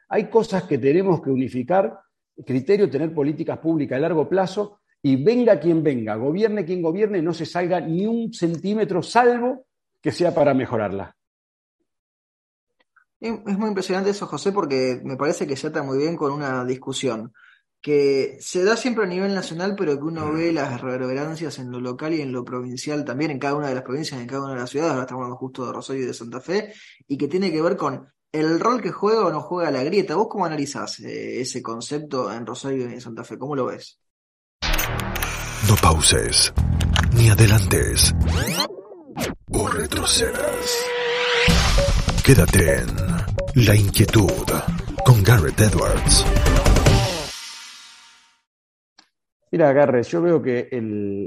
hay 0.09 0.29
cosas 0.29 0.63
que 0.63 0.77
tenemos 0.77 1.21
que 1.21 1.29
unificar, 1.29 1.99
criterio, 2.45 2.89
tener 2.89 3.13
políticas 3.13 3.59
públicas 3.59 3.97
a 3.97 4.01
largo 4.01 4.27
plazo 4.27 4.81
y 5.01 5.23
venga 5.23 5.59
quien 5.59 5.83
venga, 5.83 6.15
gobierne 6.15 6.65
quien 6.65 6.81
gobierne, 6.81 7.21
no 7.21 7.33
se 7.33 7.45
salga 7.45 7.79
ni 7.79 8.05
un 8.05 8.33
centímetro, 8.33 9.01
salvo 9.01 9.67
que 10.01 10.11
sea 10.11 10.33
para 10.33 10.53
mejorarla. 10.53 11.15
Es 13.19 13.57
muy 13.57 13.69
impresionante 13.69 14.11
eso, 14.11 14.27
José, 14.27 14.51
porque 14.51 15.01
me 15.03 15.17
parece 15.17 15.47
que 15.47 15.55
se 15.55 15.67
ata 15.67 15.81
muy 15.81 15.97
bien 15.97 16.15
con 16.15 16.31
una 16.31 16.63
discusión 16.65 17.33
que 17.81 18.37
se 18.41 18.63
da 18.63 18.75
siempre 18.75 19.05
a 19.05 19.07
nivel 19.07 19.33
nacional, 19.33 19.75
pero 19.77 19.97
que 19.97 20.03
uno 20.03 20.31
ve 20.33 20.51
las 20.51 20.81
reverberancias 20.81 21.59
en 21.59 21.71
lo 21.71 21.79
local 21.79 22.13
y 22.13 22.21
en 22.21 22.31
lo 22.31 22.43
provincial 22.43 23.05
también, 23.05 23.31
en 23.31 23.39
cada 23.39 23.55
una 23.55 23.69
de 23.69 23.75
las 23.75 23.83
provincias, 23.83 24.19
en 24.19 24.27
cada 24.27 24.43
una 24.43 24.53
de 24.53 24.59
las 24.59 24.69
ciudades, 24.69 24.91
ahora 24.91 25.03
estamos 25.03 25.23
hablando 25.23 25.37
justo 25.37 25.65
de 25.65 25.73
Rosario 25.73 26.03
y 26.03 26.07
de 26.07 26.13
Santa 26.13 26.41
Fe, 26.41 26.73
y 27.07 27.17
que 27.17 27.27
tiene 27.27 27.51
que 27.51 27.61
ver 27.61 27.77
con 27.77 28.07
el 28.31 28.59
rol 28.59 28.81
que 28.81 28.91
juega 28.91 29.25
o 29.25 29.31
no 29.31 29.41
juega 29.41 29.71
la 29.71 29.83
grieta. 29.83 30.15
¿Vos 30.15 30.27
cómo 30.29 30.45
analizás 30.45 30.99
eh, 30.99 31.41
ese 31.41 31.61
concepto 31.61 32.31
en 32.31 32.45
Rosario 32.45 32.89
y 32.89 32.93
en 32.93 33.01
Santa 33.01 33.23
Fe? 33.23 33.37
¿Cómo 33.37 33.55
lo 33.55 33.65
ves? 33.67 33.99
No 35.67 35.75
pauses, 35.81 36.53
ni 37.13 37.29
adelantes, 37.29 38.13
o 39.51 39.67
retrocedas. 39.67 40.85
Quédate 42.23 42.79
en 42.79 43.65
La 43.65 43.75
Inquietud 43.75 44.45
con 45.05 45.23
Garrett 45.23 45.59
Edwards. 45.61 46.25
Mira, 49.51 49.71
Garrett, 49.71 50.05
yo 50.07 50.21
veo 50.21 50.41
que 50.41 50.67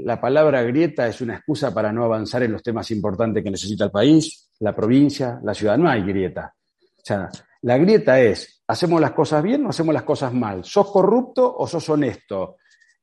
la 0.05 0.21
palabra 0.21 0.61
grieta 0.61 1.07
es 1.07 1.21
una 1.21 1.35
excusa 1.35 1.73
para 1.73 1.91
no 1.91 2.03
avanzar 2.03 2.43
en 2.43 2.51
los 2.51 2.61
temas 2.61 2.91
importantes 2.91 3.43
que 3.43 3.49
necesita 3.49 3.85
el 3.85 3.91
país, 3.91 4.49
la 4.59 4.75
provincia, 4.75 5.39
la 5.43 5.53
ciudad. 5.53 5.77
No 5.77 5.89
hay 5.89 6.03
grieta. 6.03 6.53
O 6.79 7.03
sea, 7.03 7.29
la 7.63 7.77
grieta 7.77 8.19
es, 8.19 8.63
¿hacemos 8.67 9.01
las 9.01 9.11
cosas 9.11 9.41
bien 9.41 9.65
o 9.65 9.69
hacemos 9.69 9.93
las 9.93 10.03
cosas 10.03 10.33
mal? 10.33 10.63
¿Sos 10.63 10.91
corrupto 10.91 11.55
o 11.57 11.65
sos 11.65 11.89
honesto? 11.89 12.57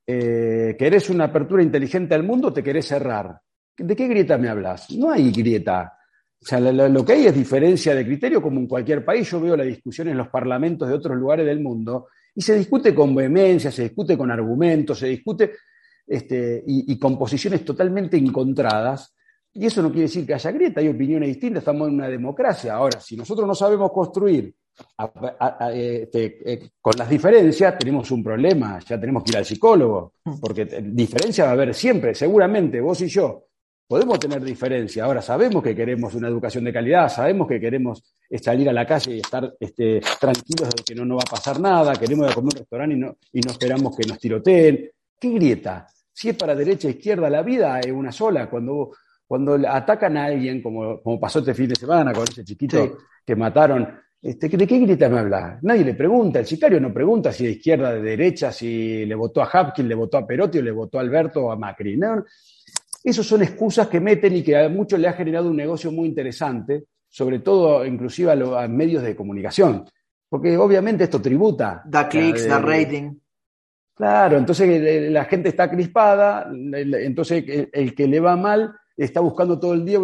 Eh, 0.06 0.76
¿Querés 0.78 1.10
una 1.10 1.24
apertura 1.24 1.62
inteligente 1.62 2.14
al 2.14 2.22
mundo 2.22 2.48
o 2.48 2.52
te 2.52 2.62
querés 2.62 2.86
cerrar? 2.86 3.40
¿De 3.76 3.96
qué 3.96 4.06
grieta 4.06 4.38
me 4.38 4.48
hablas? 4.48 4.90
No 4.92 5.10
hay 5.10 5.32
grieta. 5.32 5.98
O 6.40 6.46
sea, 6.46 6.60
lo, 6.60 7.04
que 7.04 7.14
hay 7.14 7.26
es 7.26 7.34
diferencia 7.34 7.94
de 7.94 8.06
criterio, 8.06 8.40
como 8.40 8.60
en 8.60 8.68
cualquier 8.68 9.04
país. 9.04 9.28
Yo 9.28 9.40
veo 9.40 9.56
la 9.56 9.64
discusión 9.64 10.08
en 10.08 10.16
los 10.16 10.28
parlamentos 10.28 10.88
de 10.88 10.94
otros 10.94 11.16
lugares 11.16 11.44
del 11.44 11.60
mundo 11.60 12.06
y 12.38 12.40
se 12.40 12.54
discute 12.54 12.94
con 12.94 13.16
vehemencia, 13.16 13.72
se 13.72 13.82
discute 13.82 14.16
con 14.16 14.30
argumentos, 14.30 15.00
se 15.00 15.08
discute 15.08 15.54
este, 16.06 16.62
y, 16.64 16.96
con 16.96 17.18
posiciones 17.18 17.64
totalmente 17.64 18.16
encontradas. 18.16 19.12
Y 19.54 19.66
eso 19.66 19.82
no 19.82 19.88
quiere 19.88 20.02
decir 20.02 20.24
que 20.24 20.34
haya 20.34 20.52
grieta, 20.52 20.80
hay 20.80 20.86
opiniones 20.86 21.30
distintas, 21.30 21.62
estamos 21.62 21.88
en 21.88 21.94
una 21.94 22.08
democracia. 22.08 22.74
Ahora, 22.74 23.00
si 23.00 23.16
nosotros 23.16 23.44
no 23.44 23.56
sabemos 23.56 23.90
construir 23.90 24.54
este, 25.74 26.52
eh, 26.52 26.70
con 26.80 26.92
las 26.96 27.10
diferencias, 27.10 27.76
tenemos 27.76 28.08
un 28.12 28.22
problema, 28.22 28.78
ya 28.88 29.00
tenemos 29.00 29.24
que 29.24 29.32
ir 29.32 29.38
al 29.38 29.44
psicólogo, 29.44 30.12
porque 30.40 30.64
diferencia 30.80 31.42
va 31.42 31.50
a 31.50 31.54
haber 31.54 31.74
siempre, 31.74 32.14
seguramente 32.14 32.80
vos 32.80 33.00
y 33.00 33.08
yo 33.08 33.47
podemos 33.88 34.18
tener 34.20 34.42
diferencia. 34.44 35.04
Ahora 35.04 35.22
sabemos 35.22 35.62
que 35.62 35.74
queremos 35.74 36.14
una 36.14 36.28
educación 36.28 36.64
de 36.64 36.72
calidad, 36.72 37.08
sabemos 37.08 37.48
que 37.48 37.58
queremos 37.58 38.04
salir 38.40 38.68
a 38.68 38.72
la 38.72 38.86
calle 38.86 39.16
y 39.16 39.20
estar 39.20 39.54
este, 39.58 40.00
tranquilos 40.20 40.68
de 40.76 40.84
que 40.86 40.94
no 40.94 41.06
nos 41.06 41.18
va 41.18 41.22
a 41.26 41.30
pasar 41.30 41.58
nada, 41.58 41.94
queremos 41.94 42.26
ir 42.26 42.32
a 42.32 42.34
comer 42.34 42.52
un 42.54 42.58
restaurante 42.58 42.94
y 42.94 42.98
no, 42.98 43.16
y 43.32 43.40
no 43.40 43.50
esperamos 43.50 43.96
que 43.96 44.06
nos 44.06 44.18
tiroteen. 44.18 44.90
¿Qué 45.18 45.30
grieta? 45.30 45.86
Si 46.12 46.28
es 46.28 46.36
para 46.36 46.54
derecha 46.54 46.86
e 46.86 46.92
izquierda, 46.92 47.30
la 47.30 47.42
vida 47.42 47.80
es 47.80 47.90
una 47.90 48.12
sola. 48.12 48.50
Cuando, 48.50 48.92
cuando 49.26 49.58
atacan 49.66 50.18
a 50.18 50.26
alguien, 50.26 50.60
como, 50.60 51.00
como 51.00 51.18
pasó 51.18 51.38
este 51.38 51.54
fin 51.54 51.68
de 51.68 51.76
semana 51.76 52.12
con 52.12 52.24
ese 52.24 52.44
chiquito 52.44 52.98
que 53.24 53.36
mataron, 53.36 53.88
este, 54.20 54.48
¿de 54.48 54.66
qué 54.66 54.78
grieta 54.80 55.08
me 55.08 55.20
habla? 55.20 55.58
Nadie 55.62 55.84
le 55.84 55.94
pregunta, 55.94 56.40
el 56.40 56.46
sicario 56.46 56.78
no 56.78 56.92
pregunta 56.92 57.32
si 57.32 57.44
de 57.44 57.52
izquierda, 57.52 57.94
de 57.94 58.02
derecha, 58.02 58.52
si 58.52 59.06
le 59.06 59.14
votó 59.14 59.40
a 59.40 59.48
Hapkin, 59.50 59.88
le 59.88 59.94
votó 59.94 60.18
a 60.18 60.26
Perotti 60.26 60.58
o 60.58 60.62
le 60.62 60.72
votó 60.72 60.98
a 60.98 61.00
Alberto 61.00 61.46
o 61.46 61.52
a 61.52 61.56
Macri. 61.56 61.96
No, 61.96 62.24
esas 63.02 63.26
son 63.26 63.42
excusas 63.42 63.88
que 63.88 64.00
meten 64.00 64.36
y 64.36 64.42
que 64.42 64.56
a 64.56 64.68
muchos 64.68 64.98
le 64.98 65.08
ha 65.08 65.12
generado 65.12 65.50
un 65.50 65.56
negocio 65.56 65.92
muy 65.92 66.08
interesante, 66.08 66.84
sobre 67.08 67.38
todo 67.38 67.84
inclusive 67.84 68.32
a 68.32 68.34
los 68.34 68.68
medios 68.68 69.02
de 69.02 69.16
comunicación, 69.16 69.84
porque 70.28 70.56
obviamente 70.56 71.04
esto 71.04 71.20
tributa. 71.20 71.82
Da 71.86 72.08
clics, 72.08 72.46
da 72.46 72.58
rating. 72.58 73.14
Claro, 73.94 74.38
entonces 74.38 74.68
eh, 74.68 75.10
la 75.10 75.24
gente 75.24 75.48
está 75.48 75.68
crispada, 75.68 76.48
entonces 76.52 77.44
el 77.72 77.94
que 77.94 78.06
le 78.06 78.20
va 78.20 78.36
mal 78.36 78.72
está 78.96 79.20
buscando 79.20 79.58
todo 79.58 79.74
el 79.74 79.84
día 79.84 79.98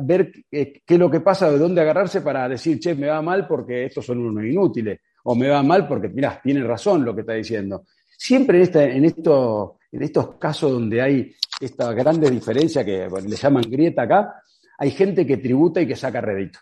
ver 0.00 0.32
qué 0.50 0.82
es 0.86 0.98
lo 0.98 1.10
que 1.10 1.20
pasa, 1.20 1.50
de 1.50 1.58
dónde 1.58 1.80
agarrarse 1.80 2.20
para 2.20 2.48
decir, 2.48 2.78
che, 2.78 2.94
me 2.94 3.08
va 3.08 3.22
mal 3.22 3.46
porque 3.46 3.86
estos 3.86 4.04
son 4.04 4.18
unos 4.18 4.44
inútiles, 4.44 5.00
o 5.24 5.34
me 5.34 5.48
va 5.48 5.62
mal 5.62 5.86
porque, 5.86 6.08
mirá, 6.08 6.40
tiene 6.42 6.62
razón 6.62 7.04
lo 7.04 7.14
que 7.14 7.22
está 7.22 7.32
diciendo. 7.34 7.84
Siempre 8.06 8.62
en, 8.62 8.76
en, 8.76 9.04
esto, 9.04 9.78
en 9.90 10.02
estos 10.02 10.36
casos 10.36 10.72
donde 10.72 11.00
hay 11.00 11.32
esta 11.60 11.92
grande 11.92 12.30
diferencia 12.30 12.84
que 12.84 13.08
le 13.08 13.36
llaman 13.36 13.64
grieta 13.68 14.02
acá, 14.02 14.42
hay 14.78 14.90
gente 14.90 15.26
que 15.26 15.38
tributa 15.38 15.80
y 15.80 15.86
que 15.86 15.96
saca 15.96 16.20
rédito. 16.20 16.58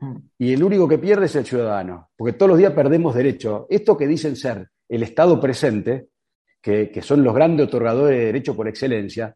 Mm. 0.00 0.16
Y 0.38 0.52
el 0.52 0.62
único 0.62 0.88
que 0.88 0.98
pierde 0.98 1.26
es 1.26 1.36
el 1.36 1.44
ciudadano, 1.44 2.10
porque 2.16 2.32
todos 2.32 2.50
los 2.50 2.58
días 2.58 2.72
perdemos 2.72 3.14
derechos. 3.14 3.66
Esto 3.68 3.96
que 3.96 4.06
dicen 4.06 4.36
ser 4.36 4.68
el 4.88 5.02
Estado 5.02 5.40
presente, 5.40 6.08
que, 6.62 7.00
son 7.02 7.22
los 7.22 7.34
grandes 7.34 7.66
otorgadores 7.66 8.18
de 8.18 8.26
derecho 8.26 8.54
por 8.54 8.68
excelencia, 8.68 9.34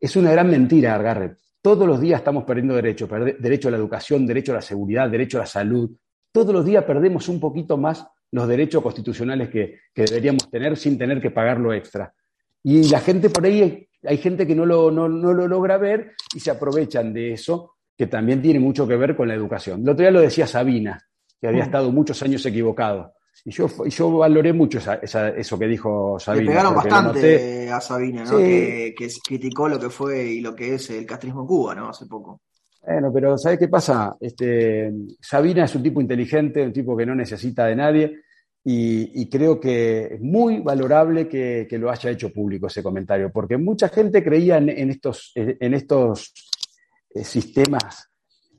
es 0.00 0.16
una 0.16 0.32
gran 0.32 0.50
mentira, 0.50 0.96
Garrett. 0.98 1.38
Todos 1.62 1.86
los 1.88 2.00
días 2.00 2.20
estamos 2.20 2.44
perdiendo 2.44 2.74
derechos, 2.74 3.08
derecho 3.38 3.68
a 3.68 3.70
la 3.70 3.78
educación, 3.78 4.26
derecho 4.26 4.52
a 4.52 4.56
la 4.56 4.62
seguridad, 4.62 5.08
derecho 5.08 5.38
a 5.38 5.40
la 5.40 5.46
salud. 5.46 5.90
Todos 6.30 6.52
los 6.52 6.64
días 6.64 6.84
perdemos 6.84 7.28
un 7.28 7.40
poquito 7.40 7.78
más 7.78 8.06
los 8.30 8.46
derechos 8.46 8.82
constitucionales 8.82 9.48
que, 9.48 9.78
deberíamos 9.94 10.50
tener 10.50 10.76
sin 10.76 10.98
tener 10.98 11.22
que 11.22 11.30
pagar 11.30 11.58
lo 11.58 11.72
extra. 11.72 12.12
Y 12.64 12.88
la 12.88 13.00
gente 13.00 13.28
por 13.28 13.44
ahí, 13.44 13.86
hay 14.02 14.16
gente 14.16 14.46
que 14.46 14.54
no 14.54 14.64
lo, 14.64 14.90
no, 14.90 15.06
lo 15.06 15.46
logra 15.46 15.76
ver 15.76 16.12
y 16.34 16.40
se 16.40 16.50
aprovechan 16.50 17.12
de 17.12 17.34
eso, 17.34 17.74
que 17.96 18.06
también 18.06 18.40
tiene 18.40 18.58
mucho 18.58 18.88
que 18.88 18.96
ver 18.96 19.14
con 19.14 19.28
la 19.28 19.34
educación. 19.34 19.82
El 19.82 19.90
otro 19.90 20.02
día 20.02 20.10
lo 20.10 20.22
decía 20.22 20.46
Sabina, 20.46 20.98
que 21.38 21.46
había 21.46 21.62
mm. 21.62 21.66
estado 21.66 21.92
muchos 21.92 22.22
años 22.22 22.44
equivocado. 22.46 23.12
Y 23.44 23.50
yo, 23.50 23.68
yo 23.86 24.16
valoré 24.16 24.54
mucho 24.54 24.78
eso 25.02 25.58
que 25.58 25.66
dijo 25.66 26.18
Sabina. 26.18 26.44
Le 26.44 26.50
pegaron 26.50 26.74
bastante 26.74 27.70
a 27.70 27.80
Sabina, 27.80 28.24
¿no? 28.24 28.38
Que, 28.38 28.94
que, 28.96 29.08
criticó 29.22 29.68
lo 29.68 29.78
que 29.78 29.90
fue 29.90 30.24
y 30.24 30.40
lo 30.40 30.54
que 30.54 30.74
es 30.74 30.88
el 30.88 31.04
castrismo 31.04 31.42
en 31.42 31.46
Cuba, 31.46 31.74
¿no? 31.74 31.90
Hace 31.90 32.06
poco. 32.06 32.40
Bueno, 32.86 33.10
pero 33.12 33.36
¿sabes 33.36 33.58
qué 33.58 33.68
pasa? 33.68 34.16
Este, 34.20 34.90
Sabina 35.20 35.64
es 35.64 35.74
un 35.74 35.82
tipo 35.82 36.00
inteligente, 36.00 36.62
un 36.62 36.72
tipo 36.72 36.96
que 36.96 37.04
no 37.04 37.14
necesita 37.14 37.66
de 37.66 37.76
nadie, 37.76 38.23
y, 38.66 39.28
creo 39.28 39.60
que 39.60 40.14
es 40.14 40.20
muy 40.22 40.60
valorable 40.60 41.28
que, 41.28 41.68
lo 41.72 41.90
haya 41.90 42.10
hecho 42.10 42.32
público 42.32 42.66
ese 42.66 42.82
comentario, 42.82 43.30
porque 43.30 43.58
mucha 43.58 43.90
gente 43.90 44.24
creía 44.24 44.56
en, 44.56 44.90
estos, 44.90 45.32
en 45.34 45.74
estos 45.74 46.32
eh, 47.14 47.24
sistemas 47.24 48.10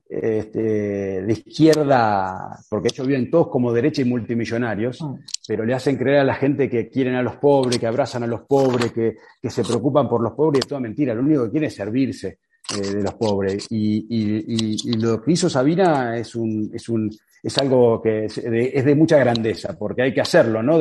este, 0.08 1.24
de 1.24 1.34
izquierda, 1.34 2.60
porque 2.70 2.90
ellos 2.94 3.08
viven 3.08 3.32
todos 3.32 3.48
como 3.48 3.74
derecha 3.74 4.04
y 4.04 4.06
multimillonarios, 4.06 5.02
mm. 5.02 5.16
pero 5.48 5.66
le 5.66 5.74
hacen 5.74 5.98
creer 5.98 6.20
a 6.20 6.24
la 6.24 6.36
gente 6.36 6.70
que 6.70 6.88
quieren 6.88 7.16
a 7.16 7.24
los 7.24 7.38
pobres, 7.38 7.80
que 7.80 7.88
abrazan 7.88 8.22
a 8.22 8.28
los 8.28 8.42
pobres, 8.42 8.92
que, 8.92 9.16
que 9.42 9.50
se 9.50 9.64
preocupan 9.64 10.08
por 10.08 10.22
los 10.22 10.34
pobres, 10.34 10.60
y 10.60 10.62
es 10.62 10.68
toda 10.68 10.82
mentira, 10.82 11.16
lo 11.16 11.22
único 11.22 11.46
que 11.46 11.52
quieren 11.52 11.68
es 11.68 11.76
servirse. 11.76 12.40
Eh, 12.74 12.96
de 12.96 13.04
los 13.04 13.14
pobres. 13.14 13.68
Y, 13.70 14.98
lo 14.98 15.22
que 15.22 15.32
hizo 15.34 15.50
Sabina 15.50 16.18
es, 16.18 16.36
un, 16.36 16.72
es, 16.74 16.90
un, 16.90 17.12
es 17.44 17.58
algo 17.60 18.02
que 18.02 18.26
es 18.26 18.36
de, 18.44 18.96
mucha 18.96 19.20
grandeza, 19.20 19.78
porque 19.78 20.02
hay 20.02 20.14
que 20.14 20.22
hacerlo, 20.22 20.64
¿no? 20.64 20.80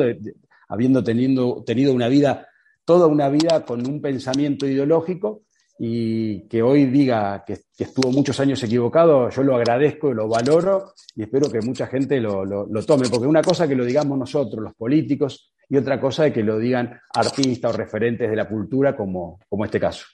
habiendo 0.69 1.03
teniendo, 1.03 1.63
tenido 1.63 1.93
una 1.93 2.07
vida, 2.07 2.47
toda 2.85 3.05
una 3.05 3.29
vida 3.29 3.63
con 3.65 3.87
un 3.87 4.01
pensamiento 4.01 4.65
ideológico 4.65 5.43
y 5.77 6.47
que 6.47 6.63
hoy 6.63 6.85
diga 6.85 7.43
que, 7.45 7.59
estuvo 7.77 8.11
muchos 8.11 8.39
años 8.39 8.63
equivocado, 8.63 9.29
yo 9.29 9.43
lo 9.43 9.55
agradezco, 9.55 10.09
y 10.09 10.15
lo 10.15 10.27
valoro 10.27 10.93
y 11.15 11.21
espero 11.21 11.51
que 11.51 11.59
mucha 11.61 11.85
gente 11.85 12.19
lo, 12.19 12.45
lo, 12.45 12.85
tome, 12.85 13.09
porque 13.09 13.27
una 13.27 13.43
cosa 13.43 13.67
que 13.67 13.75
lo 13.75 13.85
digamos 13.85 14.17
nosotros, 14.17 14.63
los 14.63 14.73
políticos, 14.73 15.53
y 15.69 15.77
otra 15.77 16.01
cosa 16.01 16.25
es 16.25 16.33
que 16.33 16.41
lo 16.41 16.57
digan 16.57 16.99
artistas 17.13 17.73
o 17.73 17.77
referentes 17.77 18.27
de 18.27 18.35
la 18.35 18.47
cultura 18.47 18.95
como, 18.95 19.39
como 19.47 19.65
este 19.65 19.79
caso. 19.79 20.05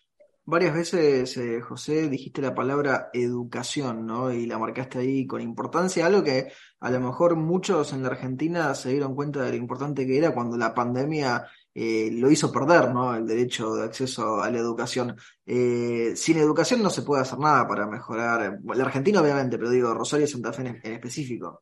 Varias 0.51 0.74
veces, 0.74 1.38
eh, 1.38 1.62
José, 1.62 2.10
dijiste 2.10 2.41
la 2.41 2.53
palabra 2.53 3.10
educación, 3.13 4.05
¿no? 4.05 4.34
Y 4.34 4.46
la 4.46 4.60
marcaste 4.60 5.00
ahí 5.00 5.25
con 5.25 5.39
importancia, 5.39 6.05
algo 6.05 6.25
que 6.25 6.51
a 6.81 6.91
lo 6.91 7.00
mejor 7.00 7.38
muchos 7.38 7.93
en 7.93 8.03
la 8.03 8.10
Argentina 8.10 8.75
se 8.75 8.89
dieron 8.89 9.15
cuenta 9.15 9.43
de 9.43 9.51
lo 9.51 9.55
importante 9.55 10.05
que 10.05 10.17
era 10.17 10.34
cuando 10.34 10.58
la 10.58 10.74
pandemia 10.74 11.48
eh, 11.74 12.10
lo 12.12 12.29
hizo 12.29 12.51
perder, 12.51 12.93
¿no? 12.93 13.15
El 13.15 13.25
derecho 13.25 13.75
de 13.75 13.86
acceso 13.86 14.41
a 14.41 14.51
la 14.51 14.60
educación. 14.60 15.15
Eh, 15.46 16.12
sin 16.17 16.38
educación 16.38 16.84
no 16.84 16.89
se 16.89 17.03
puede 17.03 17.22
hacer 17.22 17.39
nada 17.39 17.65
para 17.65 17.88
mejorar, 17.88 18.60
la 18.62 18.84
Argentina 18.84 19.22
obviamente, 19.22 19.58
pero 19.58 19.70
digo, 19.70 19.93
Rosario 19.93 20.25
y 20.25 20.29
Santa 20.29 20.51
Fe 20.51 20.81
en 20.84 20.93
específico. 20.93 21.62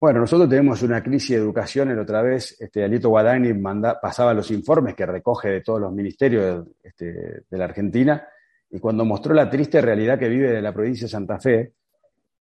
Bueno, 0.00 0.20
nosotros 0.20 0.48
tenemos 0.48 0.80
una 0.82 1.02
crisis 1.02 1.30
de 1.30 1.36
educación. 1.36 1.90
El 1.90 1.98
otra 1.98 2.22
vez, 2.22 2.56
este, 2.60 2.84
Alito 2.84 3.08
Guadagni 3.08 3.52
pasaba 4.00 4.32
los 4.32 4.50
informes 4.52 4.94
que 4.94 5.04
recoge 5.04 5.48
de 5.48 5.60
todos 5.60 5.80
los 5.80 5.92
ministerios 5.92 6.68
este, 6.82 7.44
de 7.50 7.58
la 7.58 7.64
Argentina 7.64 8.24
y 8.70 8.78
cuando 8.78 9.04
mostró 9.04 9.34
la 9.34 9.50
triste 9.50 9.80
realidad 9.80 10.18
que 10.18 10.28
vive 10.28 10.52
de 10.52 10.62
la 10.62 10.72
provincia 10.72 11.06
de 11.06 11.10
Santa 11.10 11.40
Fe, 11.40 11.72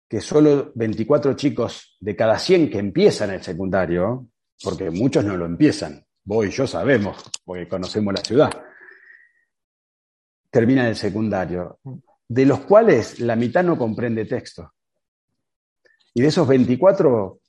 que 0.08 0.22
solo 0.22 0.72
24 0.76 1.34
chicos 1.34 1.98
de 2.00 2.16
cada 2.16 2.38
100 2.38 2.70
que 2.70 2.80
empiezan 2.80 3.32
el 3.32 3.42
secundario, 3.42 4.28
porque 4.64 4.90
muchos 4.90 5.24
no 5.24 5.36
lo 5.36 5.46
empiezan, 5.46 6.06
vos 6.26 6.46
y 6.46 6.50
yo 6.52 6.68
sabemos, 6.68 7.24
porque 7.44 7.68
conocemos 7.68 8.14
la 8.14 8.22
ciudad, 8.22 8.52
terminan 10.50 10.88
el 10.88 10.96
secundario, 10.96 11.80
de 12.28 12.46
los 12.46 12.62
cuales 12.62 13.20
la 13.20 13.36
mitad 13.36 13.64
no 13.64 13.78
comprende 13.78 14.26
texto. 14.26 14.74
Y 16.14 16.22
de 16.22 16.28
esos 16.28 16.48
24, 16.48 17.40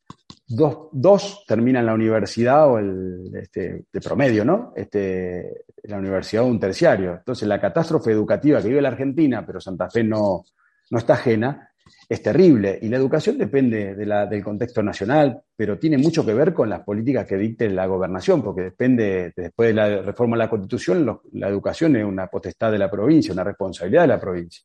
dos, 0.48 1.44
terminan 1.46 1.84
la 1.84 1.94
universidad 1.94 2.70
o 2.70 2.78
el 2.78 3.30
este, 3.34 3.84
de 3.92 4.00
promedio, 4.00 4.44
¿no? 4.44 4.72
Este, 4.74 5.64
la 5.84 5.98
universidad 5.98 6.44
o 6.44 6.46
un 6.46 6.58
terciario. 6.58 7.14
Entonces, 7.14 7.46
la 7.46 7.60
catástrofe 7.60 8.12
educativa 8.12 8.62
que 8.62 8.68
vive 8.68 8.80
la 8.80 8.88
Argentina, 8.88 9.44
pero 9.44 9.60
Santa 9.60 9.90
Fe 9.90 10.02
no, 10.02 10.44
no 10.90 10.98
está 10.98 11.14
ajena, 11.14 11.70
es 12.08 12.22
terrible. 12.22 12.78
Y 12.80 12.88
la 12.88 12.96
educación 12.96 13.36
depende 13.36 13.94
del 13.94 14.42
contexto 14.42 14.82
nacional, 14.82 15.42
pero 15.54 15.78
tiene 15.78 15.98
mucho 15.98 16.24
que 16.24 16.32
ver 16.32 16.54
con 16.54 16.70
las 16.70 16.80
políticas 16.80 17.26
que 17.26 17.36
dicte 17.36 17.68
la 17.68 17.86
gobernación, 17.86 18.42
porque 18.42 18.62
depende, 18.62 19.32
después 19.36 19.68
de 19.68 19.74
la 19.74 20.02
reforma 20.02 20.36
de 20.36 20.44
la 20.44 20.50
Constitución, 20.50 21.20
la 21.32 21.48
educación 21.48 21.96
es 21.96 22.04
una 22.04 22.26
potestad 22.26 22.72
de 22.72 22.78
la 22.78 22.90
provincia, 22.90 23.34
una 23.34 23.44
responsabilidad 23.44 24.02
de 24.02 24.08
la 24.08 24.20
provincia. 24.20 24.64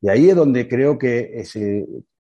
Y 0.00 0.08
ahí 0.08 0.30
es 0.30 0.36
donde 0.36 0.66
creo 0.66 0.98
que 0.98 1.42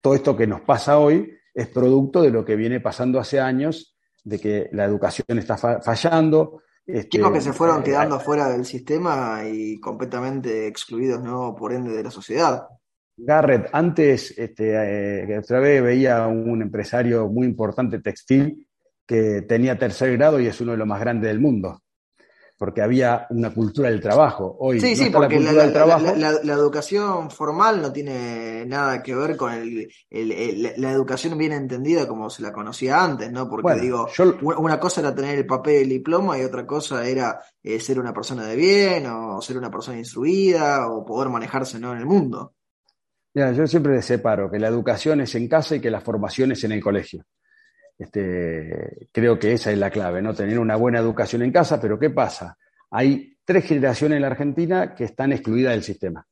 todo 0.00 0.14
esto 0.14 0.36
que 0.36 0.46
nos 0.46 0.60
pasa 0.62 0.98
hoy 0.98 1.32
es 1.54 1.68
producto 1.68 2.20
de 2.20 2.30
lo 2.30 2.44
que 2.44 2.56
viene 2.56 2.80
pasando 2.80 3.20
hace 3.20 3.40
años, 3.40 3.96
de 4.24 4.38
que 4.38 4.68
la 4.72 4.84
educación 4.84 5.38
está 5.38 5.56
fallando. 5.56 6.62
Este, 6.84 7.18
Chicos 7.18 7.32
que 7.32 7.40
se 7.40 7.52
fueron 7.52 7.80
eh, 7.80 7.84
quedando 7.84 8.18
fuera 8.20 8.48
del 8.48 8.64
sistema 8.64 9.42
y 9.46 9.78
completamente 9.80 10.66
excluidos, 10.66 11.22
¿no? 11.22 11.54
Por 11.54 11.72
ende, 11.72 11.92
de 11.92 12.02
la 12.02 12.10
sociedad. 12.10 12.66
Garrett, 13.16 13.68
antes, 13.72 14.36
este, 14.36 15.22
eh, 15.22 15.38
otra 15.38 15.60
vez 15.60 15.82
veía 15.82 16.26
un 16.26 16.60
empresario 16.60 17.28
muy 17.28 17.46
importante 17.46 18.00
textil 18.00 18.66
que 19.06 19.42
tenía 19.42 19.78
tercer 19.78 20.16
grado 20.16 20.40
y 20.40 20.46
es 20.46 20.60
uno 20.60 20.72
de 20.72 20.78
los 20.78 20.86
más 20.86 21.00
grandes 21.00 21.28
del 21.28 21.40
mundo 21.40 21.83
porque 22.56 22.82
había 22.82 23.26
una 23.30 23.52
cultura 23.52 23.90
del 23.90 24.00
trabajo. 24.00 24.56
Hoy 24.60 24.80
sí, 24.80 24.94
sí, 24.94 25.10
porque 25.10 25.40
la, 25.40 26.52
educación 26.54 27.30
formal 27.30 27.82
no 27.82 27.92
tiene 27.92 28.64
nada 28.66 29.02
que 29.02 29.14
ver 29.14 29.36
con 29.36 29.52
el, 29.52 29.88
la 30.10 30.92
educación 30.92 31.36
bien 31.36 31.52
entendida 31.52 32.06
como 32.06 32.30
se 32.30 32.42
la 32.42 32.52
conocía 32.52 33.02
antes, 33.02 33.30
¿no? 33.32 33.48
Porque 33.48 33.80
digo, 33.80 34.08
una 34.58 34.78
cosa 34.78 35.00
era 35.00 35.14
tener 35.14 35.38
el 35.38 35.46
papel 35.46 35.74
y 35.74 35.82
el 35.82 35.88
diploma 35.88 36.38
y 36.38 36.42
otra 36.42 36.66
cosa 36.66 37.06
era 37.06 37.40
eh, 37.62 37.80
ser 37.80 37.98
una 37.98 38.14
persona 38.14 38.46
de 38.46 38.56
bien 38.56 39.06
o 39.06 39.40
ser 39.40 39.58
una 39.58 39.70
persona 39.70 39.98
instruida 39.98 40.88
o 40.88 41.04
poder 41.04 41.28
manejarse 41.30 41.78
¿no? 41.78 41.92
en 41.92 41.98
el 41.98 42.06
mundo. 42.06 42.54
Ya, 43.34 43.50
yo 43.50 43.66
siempre 43.66 44.00
separo 44.00 44.48
que 44.48 44.60
la 44.60 44.68
educación 44.68 45.20
es 45.20 45.34
en 45.34 45.48
casa 45.48 45.74
y 45.74 45.80
que 45.80 45.90
la 45.90 46.00
formación 46.00 46.52
es 46.52 46.62
en 46.62 46.72
el 46.72 46.82
colegio. 46.82 47.24
Este, 47.98 49.08
creo 49.12 49.38
que 49.38 49.52
esa 49.52 49.70
es 49.70 49.78
la 49.78 49.90
clave, 49.90 50.20
¿no? 50.20 50.34
Tener 50.34 50.58
una 50.58 50.76
buena 50.76 50.98
educación 50.98 51.42
en 51.42 51.52
casa, 51.52 51.80
pero 51.80 51.98
¿qué 51.98 52.10
pasa? 52.10 52.56
Hay 52.90 53.36
tres 53.44 53.64
generaciones 53.64 54.16
en 54.16 54.22
la 54.22 54.28
Argentina 54.28 54.94
que 54.94 55.04
están 55.04 55.32
excluidas 55.32 55.72
del 55.72 55.82
sistema. 55.82 56.26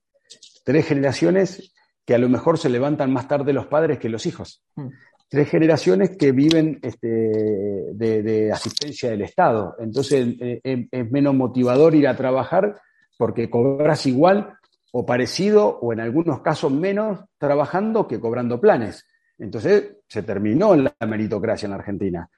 Tres 0.65 0.87
generaciones 0.87 1.73
que 2.05 2.15
a 2.15 2.19
lo 2.19 2.29
mejor 2.29 2.59
se 2.59 2.69
levantan 2.69 3.13
más 3.13 3.29
tarde 3.29 3.53
los 3.53 3.67
padres 3.67 3.99
que 3.99 4.09
los 4.09 4.27
hijos. 4.27 4.63
Mm. 4.75 4.89
Tres 5.29 5.49
generaciones 5.49 6.17
que 6.17 6.33
viven 6.33 6.79
este, 6.83 7.09
de, 7.09 8.51
asistencia 8.53 9.11
del 9.11 9.23
Estado. 9.23 9.77
Entonces 9.79 10.29
eh, 10.41 10.61
eh, 10.63 10.89
es 10.91 11.11
menos 11.11 11.35
motivador 11.35 11.95
ir 11.95 12.07
a 12.07 12.17
trabajar 12.17 12.81
porque 13.17 13.49
cobras 13.49 14.05
igual 14.07 14.59
o 14.93 15.07
parecido 15.07 15.79
o 15.81 15.93
en 15.93 16.01
algunos 16.01 16.43
casos 16.43 16.71
menos 16.71 17.21
trabajando 17.39 18.07
que 18.07 18.21
cobrando 18.21 18.61
planes. 18.61 19.07
Entonces 19.43 19.97
se 20.07 20.23
terminó 20.23 20.77
la 20.77 20.95
meritocracia 21.07 21.67
en 21.67 21.71
la 21.71 21.77
Argentina. 21.77 22.31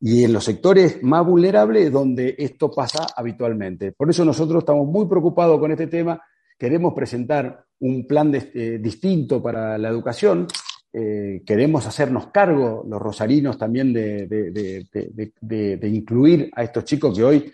Y 0.00 0.24
en 0.24 0.32
los 0.32 0.44
sectores 0.44 1.02
más 1.02 1.24
vulnerables 1.24 1.90
donde 1.90 2.34
esto 2.36 2.70
pasa 2.70 3.06
habitualmente. 3.16 3.92
Por 3.92 4.10
eso 4.10 4.24
nosotros 4.24 4.62
estamos 4.62 4.86
muy 4.86 5.06
preocupados 5.06 5.58
con 5.58 5.70
este 5.70 5.86
tema. 5.86 6.20
Queremos 6.58 6.94
presentar 6.94 7.64
un 7.80 8.06
plan 8.06 8.32
eh, 8.34 8.78
distinto 8.80 9.40
para 9.40 9.78
la 9.78 9.88
educación. 9.88 10.46
Eh, 10.92 11.42
queremos 11.46 11.86
hacernos 11.86 12.28
cargo, 12.28 12.84
los 12.88 13.00
rosarinos, 13.00 13.56
también 13.56 13.92
de, 13.92 14.26
de, 14.26 15.88
incluir 15.88 16.50
a 16.54 16.64
estos 16.64 16.84
chicos 16.84 17.16
que 17.16 17.24
hoy 17.24 17.52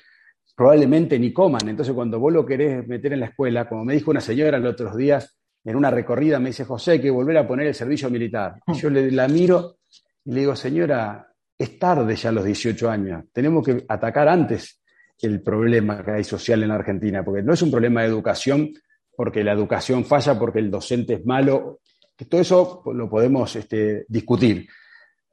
probablemente 0.57 1.19
ni 1.19 1.33
coman. 1.33 1.69
Entonces, 1.69 1.95
cuando 1.95 2.19
vos 2.19 2.33
lo 2.33 2.47
querés 2.47 2.87
meter 2.87 3.13
en 3.13 3.21
la 3.21 3.27
escuela, 3.27 3.69
como 3.69 3.85
me 3.85 3.95
dijo 3.95 4.11
una 4.11 4.21
señora 4.21 4.59
los 4.59 4.73
otros 4.73 4.97
días, 4.97 5.37
en 5.65 5.77
una 5.77 5.91
recorrida 5.91 6.39
me 6.39 6.51
dice, 6.51 6.65
José, 6.65 7.01
que 7.01 7.11
volver 7.11 7.39
a 7.39 7.49
poner 7.49 7.67
el 7.69 7.75
servicio 7.75 8.11
militar. 8.11 8.61
Y 8.67 8.75
yo 8.75 8.91
le, 8.91 9.11
la 9.11 9.27
miro 9.29 9.79
y 10.25 10.33
le 10.33 10.41
digo, 10.41 10.55
señora, 10.55 11.27
es 11.59 11.79
tarde 11.79 12.17
ya 12.17 12.29
a 12.29 12.33
los 12.33 12.45
18 12.45 12.91
años, 12.91 13.25
tenemos 13.33 13.65
que 13.65 13.85
atacar 13.89 14.29
antes 14.29 14.81
el 15.21 15.41
problema 15.43 16.05
que 16.05 16.11
hay 16.11 16.25
social 16.25 16.63
en 16.63 16.69
la 16.69 16.75
Argentina, 16.75 17.25
porque 17.25 17.43
no 17.43 17.55
es 17.55 17.63
un 17.63 17.71
problema 17.71 18.03
de 18.03 18.09
educación, 18.09 18.73
porque 19.17 19.45
la 19.45 19.53
educación 19.53 20.05
falla, 20.05 20.39
porque 20.39 20.59
el 20.59 20.71
docente 20.71 21.15
es 21.15 21.25
malo, 21.25 21.81
que 22.17 22.27
todo 22.27 22.41
eso 22.41 22.83
lo 22.93 23.09
podemos 23.09 23.55
este, 23.57 24.05
discutir. 24.09 24.69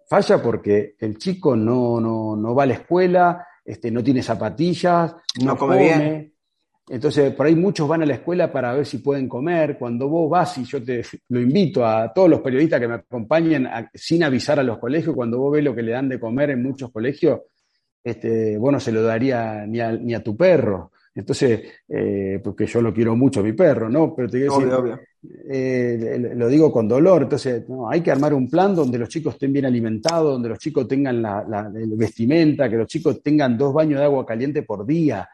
Falla 0.07 0.41
porque 0.41 0.95
el 0.99 1.17
chico 1.17 1.55
no, 1.55 1.99
no, 1.99 2.35
no 2.35 2.55
va 2.55 2.63
a 2.63 2.67
la 2.67 2.75
escuela, 2.75 3.47
este, 3.65 3.91
no 3.91 4.03
tiene 4.03 4.21
zapatillas, 4.23 5.15
no, 5.43 5.57
come, 5.57 5.77
bien 5.77 6.33
entonces, 6.89 7.33
por 7.33 7.45
ahí 7.45 7.55
muchos 7.55 7.87
van 7.87 8.01
a 8.01 8.05
la 8.05 8.15
escuela 8.15 8.51
para 8.51 8.73
ver 8.73 8.85
si 8.85 8.97
pueden 8.97 9.29
comer. 9.29 9.77
Cuando 9.77 10.09
vos 10.09 10.29
vas, 10.29 10.57
y 10.57 10.65
yo 10.65 10.83
te 10.83 11.03
lo 11.29 11.39
invito 11.39 11.85
a 11.85 12.11
todos 12.13 12.29
los 12.29 12.41
periodistas 12.41 12.79
que 12.79 12.87
me 12.87 12.95
acompañen 12.95 13.67
sin 13.93 14.23
avisar 14.23 14.59
a 14.59 14.63
los 14.63 14.77
colegios, 14.77 15.15
cuando 15.15 15.37
vos 15.37 15.53
ves 15.53 15.63
lo 15.63 15.75
que 15.75 15.83
le 15.83 15.91
dan 15.91 16.09
de 16.09 16.19
comer 16.19 16.49
en 16.49 16.63
muchos 16.63 16.91
colegios, 16.91 17.41
este, 18.03 18.57
vos 18.57 18.71
no 18.71 18.79
se 18.79 18.91
lo 18.91 19.03
daría 19.03 19.65
ni 19.65 19.79
a, 19.79 19.91
ni 19.91 20.13
a 20.13 20.23
tu 20.23 20.35
perro. 20.35 20.91
Entonces, 21.13 21.61
eh, 21.87 22.39
porque 22.43 22.65
yo 22.65 22.81
lo 22.81 22.93
quiero 22.93 23.15
mucho 23.15 23.41
a 23.41 23.43
mi 23.43 23.53
perro, 23.53 23.89
¿no? 23.89 24.15
Pero 24.15 24.29
te 24.29 24.39
quiero 24.39 24.59
decir, 24.59 24.99
eh, 25.49 26.31
lo 26.35 26.47
digo 26.47 26.71
con 26.71 26.87
dolor. 26.87 27.23
Entonces, 27.23 27.63
hay 27.89 28.01
que 28.01 28.11
armar 28.11 28.33
un 28.33 28.49
plan 28.49 28.73
donde 28.73 28.97
los 28.97 29.09
chicos 29.09 29.33
estén 29.33 29.51
bien 29.51 29.65
alimentados, 29.65 30.33
donde 30.33 30.49
los 30.49 30.59
chicos 30.59 30.87
tengan 30.87 31.21
la, 31.21 31.45
la 31.47 31.69
vestimenta, 31.73 32.69
que 32.69 32.77
los 32.77 32.87
chicos 32.87 33.21
tengan 33.21 33.57
dos 33.57 33.73
baños 33.73 33.99
de 33.99 34.05
agua 34.05 34.25
caliente 34.25 34.63
por 34.63 34.85
día, 34.85 35.27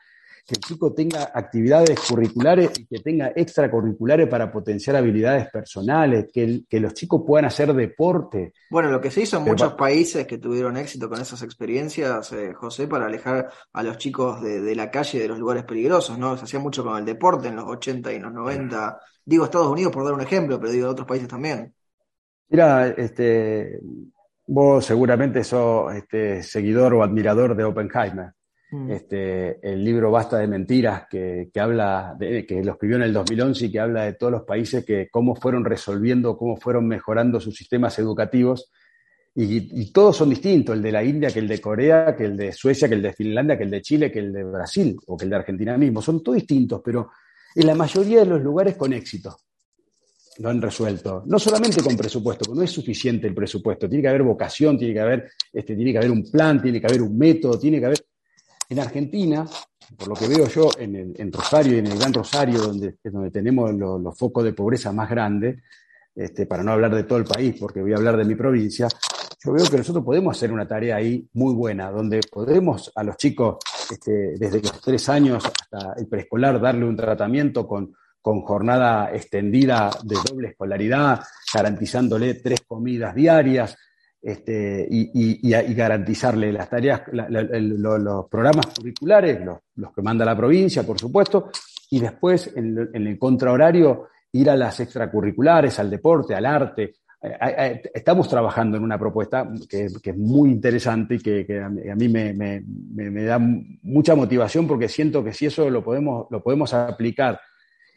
que 0.48 0.56
el 0.56 0.62
chico 0.62 0.94
tenga 0.94 1.30
actividades 1.34 2.00
curriculares 2.00 2.72
y 2.80 2.86
que 2.86 3.00
tenga 3.00 3.34
extracurriculares 3.36 4.30
para 4.30 4.50
potenciar 4.50 4.96
habilidades 4.96 5.50
personales, 5.50 6.28
que, 6.32 6.62
que 6.70 6.80
los 6.80 6.94
chicos 6.94 7.22
puedan 7.28 7.44
hacer 7.44 7.74
deporte. 7.74 8.54
Bueno, 8.70 8.90
lo 8.90 9.02
que 9.02 9.12
se 9.12 9.24
hizo 9.24 9.38
en 9.38 9.44
muchos 9.44 9.74
países 9.74 10.26
que 10.26 10.38
tuvieron 10.38 10.78
éxito 10.78 11.10
con 11.10 11.20
esas 11.20 11.44
experiencias, 11.44 12.32
eh, 12.32 12.54
José, 12.54 12.88
para 12.88 13.08
alejar 13.08 13.52
a 13.74 13.84
los 13.84 13.98
chicos 13.98 14.42
de, 14.42 14.74
la 14.74 14.90
calle, 14.90 15.20
de 15.20 15.28
los 15.28 15.38
lugares 15.38 15.66
peligrosos, 15.66 16.18
¿no? 16.18 16.38
Se 16.38 16.46
hacía 16.46 16.62
mucho 16.62 16.82
con 16.82 16.98
el 16.98 17.04
deporte 17.04 17.50
en 17.50 17.58
los 17.58 17.66
80 17.66 18.14
y 18.14 18.16
en 18.16 18.24
los 18.24 18.32
90. 18.32 19.02
Digo 19.26 19.44
Estados 19.44 19.68
Unidos 19.68 19.92
por 19.92 20.06
dar 20.06 20.14
un 20.14 20.22
ejemplo, 20.22 20.58
pero 20.58 20.72
digo 20.72 20.88
otros 20.88 21.06
países 21.06 21.28
también. 21.28 21.74
Mira, 22.48 22.88
este, 22.88 23.82
vos 24.46 24.86
seguramente 24.86 25.44
sos 25.44 25.94
este, 25.94 26.42
seguidor 26.42 26.94
o 26.94 27.04
admirador 27.04 27.54
de 27.54 27.66
Oppenheimer. 27.66 28.32
Mm. 28.70 28.92
Este, 28.92 29.60
el 29.62 29.84
libro 29.84 30.12
Basta 30.12 30.38
de 30.40 30.48
Mentiras, 30.48 31.08
que, 31.10 31.50
habla, 31.60 32.16
de, 32.20 32.46
que 32.46 32.64
lo 32.64 32.74
escribió 32.74 32.98
en 32.98 33.04
el 33.04 33.14
2011 33.14 33.66
y 33.66 33.72
que 33.72 33.80
habla 33.80 34.04
de 34.04 34.14
todos 34.14 34.32
los 34.32 34.44
países 34.44 34.84
que 34.84 35.08
cómo 35.10 35.36
fueron 35.36 35.64
resolviendo, 35.64 36.38
cómo 36.38 36.58
fueron 36.58 36.88
mejorando 36.88 37.40
sus 37.40 37.56
sistemas 37.56 37.98
educativos. 38.00 38.72
Y, 39.40 39.92
todos 39.92 40.18
son 40.18 40.32
distintos, 40.32 40.76
el 40.76 40.82
de 40.82 40.92
la 40.92 41.04
India, 41.04 41.30
que 41.30 41.38
el 41.38 41.48
de 41.48 41.62
Corea, 41.62 42.16
que 42.16 42.26
el 42.26 42.36
de 42.36 42.52
Suecia, 42.52 42.90
que 42.90 42.96
el 42.96 43.04
de 43.04 43.14
Finlandia, 43.14 43.56
que 43.56 43.66
el 43.66 43.70
de 43.70 43.84
Chile, 43.84 44.12
que 44.12 44.18
el 44.18 44.34
de 44.34 44.44
Brasil 44.44 44.98
o 45.06 45.16
que 45.16 45.26
el 45.26 45.30
de 45.30 45.36
Argentina 45.36 45.78
mismo. 45.78 46.02
Son 46.02 46.24
todos 46.24 46.38
distintos, 46.38 46.82
pero 46.84 47.12
en 47.54 47.68
la 47.68 47.76
mayoría 47.76 48.22
de 48.22 48.26
los 48.26 48.42
lugares 48.42 48.76
con 48.76 48.94
éxito 48.94 49.38
lo 50.40 50.50
han 50.50 50.60
resuelto. 50.60 51.24
No 51.28 51.38
solamente 51.38 51.84
con 51.84 51.96
presupuesto, 51.96 52.54
no 52.54 52.64
es 52.64 52.72
suficiente 52.72 53.28
el 53.28 53.36
presupuesto, 53.36 53.88
tiene 53.88 54.02
que 54.02 54.10
haber 54.10 54.24
vocación, 54.24 54.76
tiene 54.76 54.96
que 54.96 55.00
haber, 55.02 55.32
este, 55.54 55.76
tiene 55.76 55.92
que 55.92 56.00
haber 56.00 56.12
un 56.12 56.24
plan, 56.32 56.60
tiene 56.60 56.82
que 56.82 56.88
haber 56.88 57.04
un 57.04 57.16
método, 57.16 57.60
tiene 57.60 57.80
que 57.80 57.86
haber 57.86 58.00
en 58.70 58.80
Argentina, 58.80 59.46
por 59.98 60.08
lo 60.10 60.16
que 60.16 60.28
veo 60.28 60.48
yo 60.48 60.70
en, 60.78 61.14
el, 61.18 61.32
Rosario 61.32 61.76
y 61.76 61.80
en 61.80 61.88
el 61.88 61.98
Gran 61.98 62.14
Rosario, 62.14 62.60
donde, 62.60 62.96
donde 63.04 63.32
tenemos 63.32 63.74
los 63.74 64.18
focos 64.18 64.44
de 64.44 64.54
pobreza 64.54 64.92
más 64.92 65.10
grandes, 65.10 65.62
este, 66.16 66.46
para 66.46 66.64
no 66.64 66.72
hablar 66.72 66.96
de 66.96 67.04
todo 67.04 67.20
el 67.20 67.26
país, 67.26 67.56
porque 67.60 67.82
voy 67.82 67.94
a 67.94 67.98
hablar 67.98 68.18
de 68.18 68.26
mi 68.26 68.36
provincia, 68.36 68.88
yo 69.44 69.54
veo 69.54 69.66
que 69.70 69.78
nosotros 69.78 70.04
podemos 70.04 70.36
hacer 70.36 70.52
una 70.52 70.68
tarea 70.68 70.96
ahí 70.96 71.30
muy 71.34 71.54
buena, 71.54 71.92
donde 71.92 72.22
podemos 72.30 72.92
a 72.96 73.04
los 73.04 73.18
chicos, 73.18 73.58
este, 73.90 74.36
desde 74.38 74.62
los 74.62 74.82
tres 74.82 75.08
años 75.10 75.46
hasta 75.46 75.94
el 75.96 76.08
preescolar, 76.08 76.60
darle 76.60 76.86
un 76.86 76.98
tratamiento 76.98 77.68
con, 77.68 77.94
con 78.20 78.42
jornada 78.42 79.12
extendida 79.14 79.92
de 80.04 80.16
doble 80.28 80.50
escolaridad, 80.50 81.22
garantizándole 81.54 82.34
tres 82.34 82.62
comidas 82.68 83.14
diarias, 83.16 83.78
este, 84.22 84.88
y, 84.90 85.74
garantizarle 85.74 86.52
las 86.52 86.70
tareas, 86.70 87.04
los 87.12 88.26
programas 88.30 88.68
curriculares, 88.68 89.40
los, 89.76 89.94
que 89.94 90.02
manda 90.02 90.26
la 90.26 90.36
provincia, 90.36 90.84
por 90.84 91.00
supuesto, 91.00 91.50
y 91.90 92.00
después 92.00 92.52
en, 92.56 92.90
el 92.94 93.20
contrahorario 93.20 94.08
ir 94.32 94.50
a 94.50 94.56
las 94.56 94.80
extracurriculares, 94.80 95.80
al 95.80 95.90
deporte, 95.90 96.36
al 96.36 96.46
arte. 96.46 96.96
Eh, 97.22 97.82
estamos 97.94 98.28
trabajando 98.30 98.78
en 98.78 98.84
una 98.84 99.00
propuesta 99.00 99.50
que, 99.70 99.86
es 99.86 100.18
muy 100.18 100.50
interesante 100.50 101.16
y 101.16 101.20
que, 101.20 101.62
a 101.62 101.96
mí 101.96 102.10
me, 102.10 103.24
da 103.26 103.40
mucha 103.40 104.16
motivación 104.16 104.68
porque 104.68 104.90
siento 104.90 105.24
que 105.24 105.34
si 105.34 105.46
eso 105.46 105.70
lo 105.70 105.84
podemos, 105.84 106.28
lo 106.30 106.44
podemos 106.44 106.74
aplicar 106.74 107.40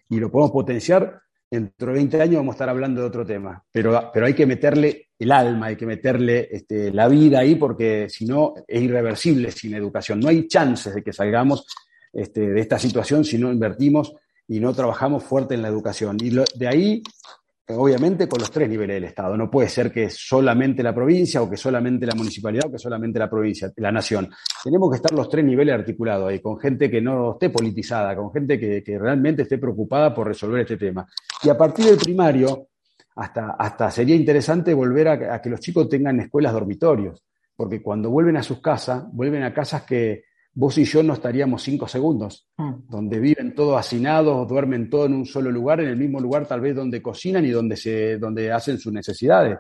y 0.09 0.19
lo 0.19 0.31
podemos 0.31 0.53
potenciar, 0.53 1.21
dentro 1.51 1.89
de 1.89 1.95
20 1.95 2.23
años 2.23 2.37
vamos 2.37 2.53
a 2.53 2.57
estar 2.57 2.69
hablando 2.69 3.01
de 3.01 3.07
otro 3.09 3.27
tema, 3.27 3.63
pero, 3.73 4.11
pero 4.13 4.27
hay 4.27 4.35
que 4.35 4.47
meterle 4.47 5.09
el 5.19 5.33
alma, 5.33 5.67
hay 5.67 5.77
que 5.77 5.87
meterle 5.87 6.49
este, 6.51 6.93
la 6.93 7.09
vida 7.09 7.41
ahí, 7.41 7.57
porque 7.57 8.09
si 8.09 8.25
no 8.25 8.55
es 8.67 8.83
irreversible 8.83 9.51
sin 9.51 9.75
educación. 9.75 10.21
No 10.21 10.29
hay 10.29 10.47
chances 10.49 10.95
de 10.95 11.03
que 11.03 11.13
salgamos 11.13 11.67
este, 12.13 12.49
de 12.49 12.61
esta 12.61 12.79
situación 12.79 13.25
si 13.25 13.37
no 13.37 13.53
invertimos 13.53 14.15
y 14.49 14.61
no 14.61 14.73
trabajamos 14.73 15.23
fuerte 15.23 15.55
en 15.55 15.63
la 15.63 15.69
educación. 15.69 16.17
Y 16.21 16.31
de 16.31 16.69
ahí 16.69 17.03
obviamente 17.77 18.29
con 18.29 18.41
los 18.41 18.51
tres 18.51 18.69
niveles 18.69 18.97
del 18.97 19.05
Estado. 19.05 19.37
No 19.37 19.51
puede 19.51 19.69
ser 19.69 19.93
que 19.93 20.11
solamente 20.11 20.83
la 20.83 20.95
provincia 20.95 21.43
o 21.43 21.51
que 21.51 21.57
solamente 21.57 22.07
la 22.07 22.15
municipalidad 22.15 22.67
o 22.67 22.73
que 22.73 22.79
solamente 22.79 23.19
la 23.19 23.29
provincia, 23.29 23.73
la 23.77 23.93
nación. 23.93 24.31
Tenemos 24.63 24.91
que 24.91 24.97
estar 24.97 25.13
los 25.13 25.29
tres 25.29 25.45
niveles 25.45 25.75
articulados 25.75 26.29
ahí, 26.29 26.41
con 26.41 26.59
gente 26.59 26.91
que 26.91 27.01
no 27.01 27.33
esté 27.33 27.51
politizada, 27.51 28.15
con 28.17 28.33
gente 28.33 28.59
que, 28.59 28.99
realmente 28.99 29.43
esté 29.43 29.59
preocupada 29.59 30.15
por 30.15 30.27
resolver 30.27 30.61
este 30.63 30.77
tema. 30.77 31.07
Y 31.43 31.49
a 31.49 31.57
partir 31.57 31.87
del 31.87 31.97
primario, 31.97 32.69
hasta, 33.17 33.51
hasta 33.53 33.91
sería 33.91 34.15
interesante 34.15 34.75
volver 34.75 35.09
a 35.09 35.41
que 35.41 35.51
los 35.51 35.61
chicos 35.61 35.89
tengan 35.89 36.21
escuelas 36.21 36.53
dormitorios, 36.53 37.23
porque 37.57 37.83
cuando 37.83 38.11
vuelven 38.11 38.37
a 38.37 38.43
sus 38.43 38.61
casas, 38.61 39.05
vuelven 39.13 39.43
a 39.43 39.53
casas 39.55 39.83
que, 39.83 40.25
vos 40.53 40.77
y 40.79 40.85
yo 40.85 41.03
no 41.03 41.15
estaríamos 41.15 41.63
cinco 41.63 41.87
segundos, 41.87 42.49
mm. 42.57 42.89
donde 42.89 43.21
viven 43.21 43.55
todos 43.55 43.79
hacinados, 43.79 44.49
duermen 44.49 44.91
todos 44.91 45.07
en 45.07 45.15
un 45.15 45.27
solo 45.27 45.51
lugar, 45.51 45.81
en 45.81 45.89
el 45.89 45.97
mismo 45.97 46.21
lugar 46.21 46.47
tal 46.47 46.61
vez 46.61 46.75
donde 46.75 47.01
cocinan 47.01 47.45
y 47.45 47.51
donde, 47.51 47.77
se, 47.77 48.19
donde 48.19 48.51
hacen 48.51 48.79
sus 48.79 48.93
necesidades. 48.93 49.59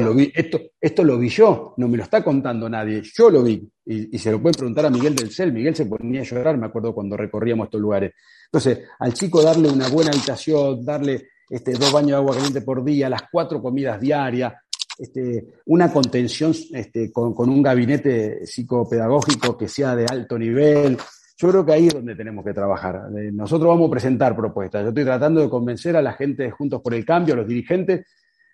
lo 0.00 0.14
vi, 0.14 0.32
esto, 0.34 0.60
esto 0.80 1.04
lo 1.04 1.18
vi 1.18 1.28
yo, 1.28 1.74
no 1.76 1.88
me 1.88 1.96
lo 1.96 2.04
está 2.04 2.24
contando 2.24 2.68
nadie, 2.68 3.02
yo 3.02 3.30
lo 3.30 3.42
vi. 3.42 3.68
Y, 3.84 4.16
se 4.18 4.30
lo 4.30 4.40
pueden 4.40 4.54
preguntar 4.54 4.86
a 4.86 4.90
Miguel 4.90 5.14
del 5.14 5.30
Cel, 5.30 5.52
Miguel 5.52 5.74
se 5.74 5.86
ponía 5.86 6.20
a 6.20 6.24
llorar, 6.24 6.56
me 6.56 6.66
acuerdo 6.66 6.94
cuando 6.94 7.16
recorríamos 7.16 7.66
estos 7.66 7.80
lugares. 7.80 8.12
Entonces, 8.46 8.86
al 8.98 9.12
chico 9.12 9.42
darle 9.42 9.68
una 9.68 9.88
buena 9.88 10.12
habitación, 10.12 10.84
darle 10.84 11.28
este, 11.50 11.72
dos 11.72 11.92
baños 11.92 12.10
de 12.10 12.16
agua 12.16 12.34
caliente 12.34 12.62
por 12.62 12.82
día, 12.84 13.08
las 13.08 13.24
cuatro 13.30 13.60
comidas 13.60 14.00
diarias, 14.00 14.54
este, 14.98 15.46
una 15.66 15.92
contención 15.92 16.52
este, 16.72 17.12
con, 17.12 17.34
un 17.36 17.62
gabinete 17.62 18.46
psicopedagógico 18.46 19.56
que 19.56 19.68
sea 19.68 19.96
de 19.96 20.06
alto 20.06 20.38
nivel. 20.38 20.96
Yo 21.36 21.48
creo 21.48 21.64
que 21.64 21.72
ahí 21.72 21.86
es 21.88 21.94
donde 21.94 22.14
tenemos 22.14 22.44
que 22.44 22.52
trabajar. 22.52 23.08
Eh, 23.16 23.30
nosotros 23.32 23.68
vamos 23.68 23.88
a 23.88 23.90
presentar 23.90 24.36
propuestas. 24.36 24.82
Yo 24.82 24.88
estoy 24.88 25.04
tratando 25.04 25.40
de 25.40 25.50
convencer 25.50 25.96
a 25.96 26.02
la 26.02 26.12
gente 26.12 26.50
Juntos 26.50 26.80
por 26.80 26.94
el 26.94 27.04
Cambio, 27.04 27.34
a 27.34 27.38
los 27.38 27.48
dirigentes, 27.48 28.06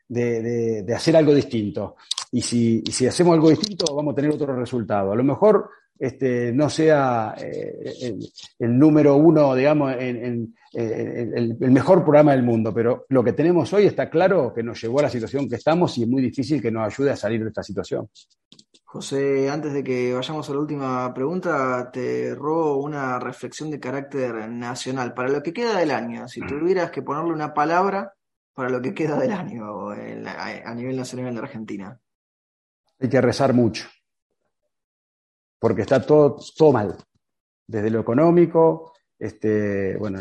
de, 0.09 0.85
hacer 0.95 1.17
algo 1.17 1.35
distinto. 1.35 1.97
Y 2.33 2.41
si, 2.41 2.83
y 2.87 2.93
si, 2.93 3.07
hacemos 3.07 3.35
algo 3.35 3.51
distinto, 3.51 3.95
vamos 3.95 4.13
a 4.13 4.17
tener 4.17 4.31
otro 4.31 4.55
resultado. 4.55 5.13
A 5.13 5.17
lo 5.17 5.25
mejor 5.25 5.71
este, 5.99 6.53
no 6.53 6.71
sea 6.71 7.35
eh, 7.39 8.17
el, 8.59 8.79
número 8.79 9.17
uno, 9.17 9.55
digamos, 9.55 9.93
en, 9.99 10.55
el, 10.73 11.57
mejor 11.59 12.03
programa 12.03 12.33
del 12.33 12.45
mundo, 12.45 12.73
pero 12.73 13.07
lo 13.09 13.25
que 13.25 13.33
tenemos 13.33 13.73
hoy 13.73 13.87
está 13.87 14.09
claro 14.09 14.53
que 14.55 14.63
nos 14.63 14.81
llevó 14.81 15.01
a 15.01 15.03
la 15.03 15.11
situación 15.11 15.49
que 15.49 15.57
estamos 15.57 15.99
y 15.99 16.03
es 16.03 16.09
muy 16.09 16.23
difícil 16.23 16.63
que 16.63 16.71
nos 16.71 16.87
ayude 16.87 17.11
a 17.11 17.17
salir 17.17 17.43
de 17.43 17.49
esta 17.49 17.63
situación. 17.63 18.09
José, 18.85 19.51
antes 19.51 19.73
de 19.73 19.83
que 19.83 20.15
vayamos 20.15 20.49
a 20.49 20.53
la 20.53 20.61
última 20.61 21.13
pregunta, 21.13 21.91
te 21.93 22.35
robo 22.35 22.77
una 22.77 23.19
reflexión 23.19 23.71
de 23.71 23.81
carácter 23.81 24.49
nacional. 24.49 25.13
Para 25.15 25.29
lo 25.29 25.43
que 25.43 25.53
queda 25.53 25.79
del 25.79 25.91
año, 25.91 26.27
si 26.29 26.41
tuvieras 26.41 26.91
que 26.91 27.03
ponerle 27.03 27.33
una 27.33 27.53
palabra 27.53 28.15
para 28.55 28.71
lo 28.71 28.81
que 28.81 28.95
queda 28.95 29.19
del 29.19 29.33
año 29.33 29.91
a 29.91 30.75
nivel 30.75 30.97
nacional 30.97 31.29
en 31.29 31.35
la 31.35 31.43
Argentina. 31.43 32.01
Hay 32.99 33.09
que 33.09 33.21
rezar 33.21 33.53
mucho 33.53 33.89
porque 35.59 35.83
está 35.83 36.01
todo, 36.05 36.39
todo 36.57 36.73
mal, 36.73 36.97
desde 37.67 37.91
lo 37.91 38.01
económico, 38.01 38.93
este, 39.19 39.97
bueno, 39.97 40.19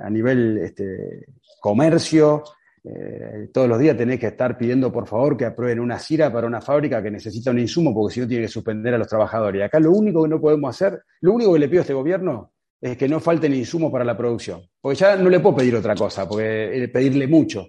a 0.00 0.10
nivel 0.10 0.58
este, 0.58 1.26
comercio, 1.60 2.44
eh, 2.84 3.48
todos 3.52 3.68
los 3.68 3.78
días 3.78 3.96
tenés 3.96 4.20
que 4.20 4.28
estar 4.28 4.56
pidiendo 4.56 4.92
por 4.92 5.06
favor 5.06 5.36
que 5.36 5.44
aprueben 5.44 5.80
una 5.80 5.98
CIRA 5.98 6.32
para 6.32 6.46
una 6.46 6.60
fábrica 6.60 7.02
que 7.02 7.10
necesita 7.10 7.50
un 7.50 7.58
insumo 7.58 7.92
porque 7.92 8.14
si 8.14 8.20
no 8.20 8.28
tiene 8.28 8.44
que 8.44 8.52
suspender 8.52 8.94
a 8.94 8.98
los 8.98 9.08
trabajadores. 9.08 9.60
Y 9.60 9.62
acá 9.62 9.80
lo 9.80 9.90
único 9.92 10.22
que 10.22 10.28
no 10.28 10.40
podemos 10.40 10.70
hacer, 10.70 11.02
lo 11.20 11.32
único 11.32 11.52
que 11.52 11.58
le 11.58 11.68
pido 11.68 11.80
a 11.80 11.82
este 11.82 11.94
gobierno 11.94 12.52
es 12.80 12.96
que 12.96 13.08
no 13.08 13.18
falten 13.20 13.52
insumos 13.54 13.90
para 13.90 14.04
la 14.04 14.16
producción. 14.16 14.62
Porque 14.80 14.98
ya 14.98 15.16
no 15.16 15.28
le 15.28 15.40
puedo 15.40 15.56
pedir 15.56 15.74
otra 15.74 15.94
cosa, 15.94 16.28
porque 16.28 16.84
eh, 16.84 16.88
pedirle 16.88 17.26
mucho. 17.26 17.66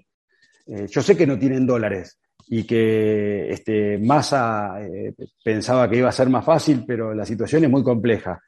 Eh, 0.67 0.85
yo 0.87 1.01
sé 1.01 1.17
que 1.17 1.25
no 1.25 1.37
tienen 1.37 1.65
dólares, 1.65 2.19
y 2.51 2.63
que 2.63 3.51
este, 3.51 3.99
Massa 3.99 4.81
eh, 4.81 5.13
pensaba 5.43 5.87
que 5.87 5.97
iba 5.97 6.09
a 6.09 6.13
ser 6.13 6.29
más 6.29 6.43
fácil, 6.43 6.83
pero 6.85 7.13
la 7.13 7.25
situación 7.25 7.63
es 7.63 7.69
muy 7.69 7.83
compleja. 7.83 8.41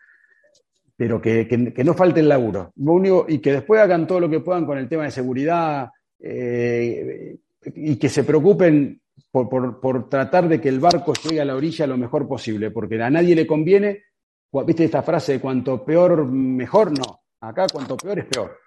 Pero 0.96 1.22
que, 1.22 1.48
no 1.84 1.94
falte 1.94 2.20
el 2.20 2.30
laburo. 2.30 2.74
y 3.28 3.40
que 3.40 3.54
después 3.54 3.80
hagan 3.80 4.08
todo 4.08 4.20
lo 4.20 4.30
que 4.30 4.40
puedan 4.40 4.66
con 4.66 4.78
el 4.78 4.90
tema 4.90 5.04
de 5.04 5.12
seguridad 5.12 5.90
eh, 6.20 7.38
y 7.76 7.96
que 7.98 8.10
se 8.10 8.24
preocupen 8.24 9.02
por, 9.32 10.10
tratar 10.10 10.48
de 10.48 10.60
que 10.60 10.70
el 10.70 10.80
barco 10.80 11.14
llegue 11.14 11.42
a 11.42 11.46
la 11.46 11.56
orilla 11.56 11.88
lo 11.88 11.98
mejor 11.98 12.28
posible, 12.28 12.72
porque 12.72 13.02
a 13.02 13.10
nadie 13.10 13.36
le 13.36 13.48
conviene, 13.48 14.04
viste 14.66 14.84
esta 14.84 15.04
frase 15.04 15.34
de 15.34 15.40
cuanto 15.40 15.86
peor, 15.86 16.26
mejor, 16.26 16.92
no. 16.92 17.22
Acá 17.40 17.68
cuanto 17.72 17.98
peor 17.98 18.20
es 18.20 18.26
peor. 18.26 18.58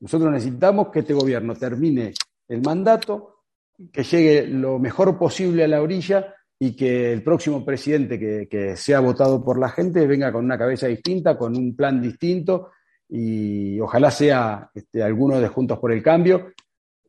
Nosotros 0.00 0.30
necesitamos 0.30 0.88
que 0.88 1.00
este 1.00 1.14
gobierno 1.14 1.54
termine 1.54 2.12
el 2.48 2.62
mandato, 2.62 3.33
que 3.92 4.02
llegue 4.02 4.46
lo 4.46 4.78
mejor 4.78 5.18
posible 5.18 5.64
a 5.64 5.68
la 5.68 5.82
orilla 5.82 6.34
y 6.58 6.76
que 6.76 7.12
el 7.12 7.22
próximo 7.22 7.64
presidente 7.64 8.18
que, 8.48 8.76
sea 8.76 9.00
votado 9.00 9.44
por 9.44 9.58
la 9.58 9.68
gente 9.68 10.06
venga 10.06 10.32
con 10.32 10.44
una 10.44 10.58
cabeza 10.58 10.86
distinta, 10.86 11.36
con 11.36 11.56
un 11.56 11.74
plan 11.74 12.00
distinto 12.00 12.70
y 13.08 13.78
ojalá 13.80 14.10
sea 14.10 14.70
este, 14.74 15.02
alguno 15.02 15.40
de 15.40 15.48
Juntos 15.48 15.78
por 15.78 15.92
el 15.92 16.02
Cambio 16.02 16.52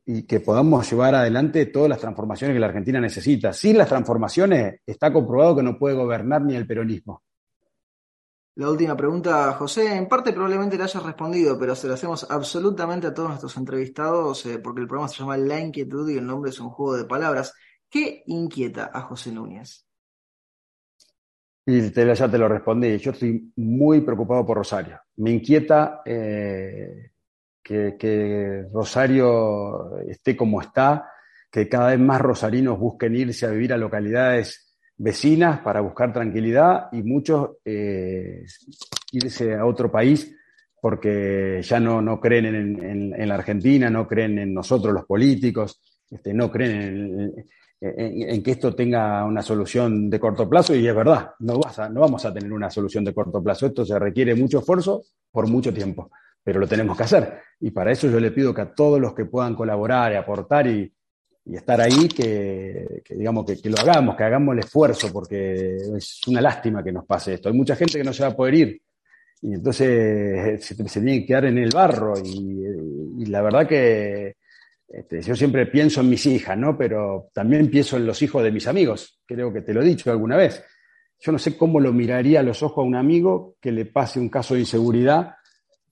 y 0.04 0.22
que 0.22 0.40
podamos 0.40 0.88
llevar 0.90 1.14
adelante 1.14 1.66
todas 1.66 1.88
las 1.88 1.98
transformaciones 1.98 2.54
que 2.54 2.60
la 2.60 2.66
Argentina 2.66 3.00
necesita. 3.00 3.52
Sin 3.52 3.76
las 3.76 3.88
transformaciones 3.88 4.80
está 4.86 5.12
comprobado 5.12 5.56
que 5.56 5.62
no 5.62 5.78
puede 5.78 5.96
gobernar 5.96 6.42
ni 6.42 6.54
el 6.54 6.66
peronismo. 6.66 7.22
La 8.56 8.70
última 8.70 8.96
pregunta, 8.96 9.52
José, 9.52 9.94
en 9.96 10.08
parte 10.08 10.32
probablemente 10.32 10.78
la 10.78 10.84
hayas 10.84 11.02
respondido, 11.02 11.58
pero 11.58 11.74
se 11.74 11.88
la 11.88 11.94
hacemos 11.94 12.26
absolutamente 12.30 13.06
a 13.06 13.12
todos 13.12 13.28
nuestros 13.28 13.54
entrevistados, 13.58 14.46
eh, 14.46 14.58
porque 14.58 14.80
el 14.80 14.86
programa 14.86 15.08
se 15.08 15.18
llama 15.18 15.36
La 15.36 15.60
Inquietud 15.60 16.08
y 16.08 16.16
el 16.16 16.26
nombre 16.26 16.48
es 16.48 16.58
un 16.58 16.70
juego 16.70 16.96
de 16.96 17.04
palabras. 17.04 17.52
¿Qué 17.90 18.22
inquieta 18.24 18.90
a 18.94 19.02
José 19.02 19.30
Núñez? 19.30 19.86
Y 21.66 21.90
ya 21.92 22.30
te 22.30 22.38
lo 22.38 22.48
respondí. 22.48 22.96
Yo 22.96 23.10
estoy 23.10 23.52
muy 23.56 24.00
preocupado 24.00 24.46
por 24.46 24.56
Rosario. 24.56 25.00
Me 25.16 25.32
inquieta 25.32 26.00
eh, 26.06 27.10
que, 27.62 28.64
Rosario 28.72 29.98
esté 29.98 30.34
como 30.34 30.62
está, 30.62 31.10
que 31.50 31.68
cada 31.68 31.88
vez 31.88 31.98
más 31.98 32.22
rosarinos 32.22 32.78
busquen 32.78 33.16
irse 33.16 33.44
a 33.44 33.50
vivir 33.50 33.74
a 33.74 33.76
localidades 33.76 34.65
vecinas 34.98 35.60
para 35.60 35.80
buscar 35.80 36.12
tranquilidad 36.12 36.88
y 36.92 37.02
muchos 37.02 37.50
eh, 37.64 38.44
irse 39.12 39.54
a 39.54 39.66
otro 39.66 39.90
país 39.90 40.34
porque 40.80 41.62
ya 41.62 41.80
no, 41.80 42.00
no 42.00 42.20
creen 42.20 42.46
en, 42.46 43.28
la 43.28 43.34
Argentina, 43.34 43.90
no 43.90 44.06
creen 44.06 44.38
en 44.38 44.54
nosotros 44.54 44.94
los 44.94 45.04
políticos, 45.04 45.80
este, 46.08 46.32
no 46.32 46.50
creen 46.50 47.34
en, 47.80 48.42
que 48.42 48.50
esto 48.52 48.74
tenga 48.74 49.24
una 49.24 49.42
solución 49.42 50.08
de 50.08 50.20
corto 50.20 50.48
plazo. 50.48 50.74
Y 50.76 50.86
es 50.86 50.94
verdad, 50.94 51.32
no, 51.40 51.58
vas 51.58 51.78
no 51.90 52.00
vamos 52.00 52.24
a 52.24 52.32
tener 52.32 52.52
una 52.52 52.70
solución 52.70 53.04
de 53.04 53.12
corto 53.12 53.42
plazo, 53.42 53.66
esto 53.66 53.84
se 53.84 53.98
requiere 53.98 54.34
mucho 54.34 54.60
esfuerzo 54.60 55.02
por 55.32 55.48
mucho 55.48 55.74
tiempo, 55.74 56.10
pero 56.40 56.60
lo 56.60 56.68
tenemos 56.68 56.96
que 56.96 57.02
hacer. 57.02 57.40
Y 57.58 57.72
para 57.72 57.90
eso 57.90 58.08
yo 58.08 58.20
le 58.20 58.30
pido 58.30 58.54
que 58.54 58.60
a 58.60 58.72
todos 58.72 59.00
los 59.00 59.12
que 59.12 59.24
puedan 59.24 59.56
colaborar 59.56 60.12
y 60.12 60.16
aportar 60.16 60.68
y, 60.68 60.92
y 61.48 61.54
estar 61.54 61.80
ahí, 61.80 62.08
que, 62.08 63.02
digamos 63.10 63.46
que, 63.46 63.70
lo 63.70 63.78
hagamos, 63.78 64.16
que 64.16 64.24
hagamos 64.24 64.54
el 64.54 64.58
esfuerzo, 64.60 65.12
porque 65.12 65.76
es 65.96 66.20
una 66.26 66.40
lástima 66.40 66.82
que 66.82 66.90
nos 66.90 67.06
pase 67.06 67.34
esto. 67.34 67.48
Hay 67.48 67.54
mucha 67.54 67.76
gente 67.76 67.98
que 67.98 68.04
no 68.04 68.12
se 68.12 68.24
va 68.24 68.30
a 68.30 68.36
poder 68.36 68.54
ir 68.54 68.82
y 69.42 69.54
entonces 69.54 70.64
se, 70.64 70.74
tiene 70.74 71.20
que 71.20 71.26
quedar 71.26 71.44
en 71.44 71.58
el 71.58 71.70
barro 71.70 72.14
y, 72.18 73.24
la 73.26 73.42
verdad 73.42 73.66
que 73.66 74.34
este, 74.88 75.22
yo 75.22 75.36
siempre 75.36 75.66
pienso 75.66 76.00
en 76.00 76.10
mis 76.10 76.26
hijas, 76.26 76.58
¿no? 76.58 76.76
Pero 76.76 77.28
también 77.32 77.70
pienso 77.70 77.96
en 77.96 78.06
los 78.06 78.20
hijos 78.22 78.42
de 78.42 78.50
mis 78.50 78.66
amigos, 78.66 79.20
creo 79.24 79.52
que 79.52 79.62
te 79.62 79.72
lo 79.72 79.82
he 79.82 79.84
dicho 79.84 80.10
alguna 80.10 80.36
vez. 80.36 80.64
Yo 81.20 81.32
no 81.32 81.38
sé 81.38 81.56
cómo 81.56 81.80
lo 81.80 81.92
miraría 81.92 82.40
a 82.40 82.42
los 82.42 82.62
ojos 82.62 82.78
a 82.78 82.86
un 82.86 82.96
amigo 82.96 83.56
que 83.60 83.72
le 83.72 83.86
pase 83.86 84.18
un 84.18 84.28
caso 84.28 84.54
de 84.54 84.60
inseguridad 84.60 85.35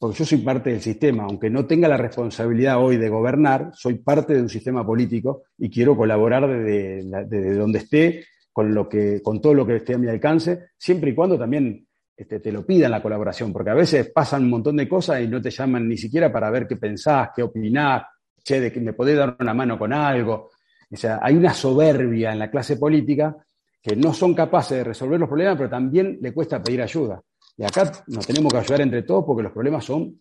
porque 0.05 0.19
yo 0.19 0.27
soy 0.27 0.39
parte 0.43 0.69
del 0.69 0.83
sistema, 0.83 1.25
aunque 1.25 1.49
no 1.49 1.65
tenga 1.65 1.89
la 1.89 1.97
responsabilidad 1.97 2.79
hoy 2.79 2.99
de 2.99 3.09
gobernar, 3.09 3.71
soy 3.73 3.95
parte 3.95 4.35
de 4.35 4.43
un 4.43 4.51
sistema 4.51 4.85
político 4.85 5.45
y 5.57 5.71
quiero 5.71 5.97
colaborar 5.97 6.47
desde, 6.47 7.55
donde 7.55 7.79
esté, 7.79 8.27
con, 8.53 8.75
lo 8.75 8.87
que, 8.87 9.23
con 9.23 9.41
todo 9.41 9.55
lo 9.55 9.67
que 9.67 9.77
esté 9.77 9.95
a 9.95 9.99
mi 9.99 10.07
alcance, 10.09 10.67
siempre 10.77 11.13
y 11.13 11.15
cuando 11.15 11.39
también 11.39 11.87
este, 12.15 12.39
te 12.39 12.53
lo 12.53 12.67
pidan 12.67 12.91
la 12.91 13.01
colaboración, 13.01 13.51
porque 13.51 13.71
a 13.71 13.75
veces 13.75 14.11
pasan 14.11 14.43
un 14.43 14.51
montón 14.51 14.77
de 14.77 14.87
cosas 14.87 15.23
y 15.23 15.27
no 15.27 15.41
te 15.41 15.49
llaman 15.49 15.89
ni 15.89 15.97
siquiera 15.97 16.31
para 16.31 16.51
ver 16.51 16.67
qué 16.67 16.77
pensás, 16.77 17.31
qué 17.35 17.43
opinás, 17.43 18.03
che, 18.43 18.61
de 18.61 18.71
que 18.71 18.81
me 18.81 18.93
podés 18.93 19.17
dar 19.17 19.35
una 19.41 19.55
mano 19.55 19.79
con 19.79 19.91
algo. 19.95 20.51
O 20.91 20.97
sea, 20.99 21.19
hay 21.23 21.35
una 21.35 21.55
soberbia 21.55 22.31
en 22.31 22.41
la 22.41 22.51
clase 22.51 22.77
política 22.77 23.35
que 23.81 23.97
no 23.97 24.13
son 24.13 24.35
capaces 24.35 24.77
de 24.77 24.85
resolver 24.85 25.19
los 25.19 25.31
problemas, 25.31 25.57
pero 25.57 25.71
también 25.71 26.19
le 26.21 26.35
cuesta 26.35 26.63
pedir 26.63 26.83
ayuda. 26.83 27.23
Y 27.57 27.65
acá 27.65 28.05
nos 28.09 28.27
tenemos 28.27 28.53
que 28.53 28.59
ayudar 28.59 28.81
entre 28.81 29.03
todos 29.03 29.25
porque 29.25 29.43
los 29.43 29.53
problemas 29.53 29.85
son 29.85 30.21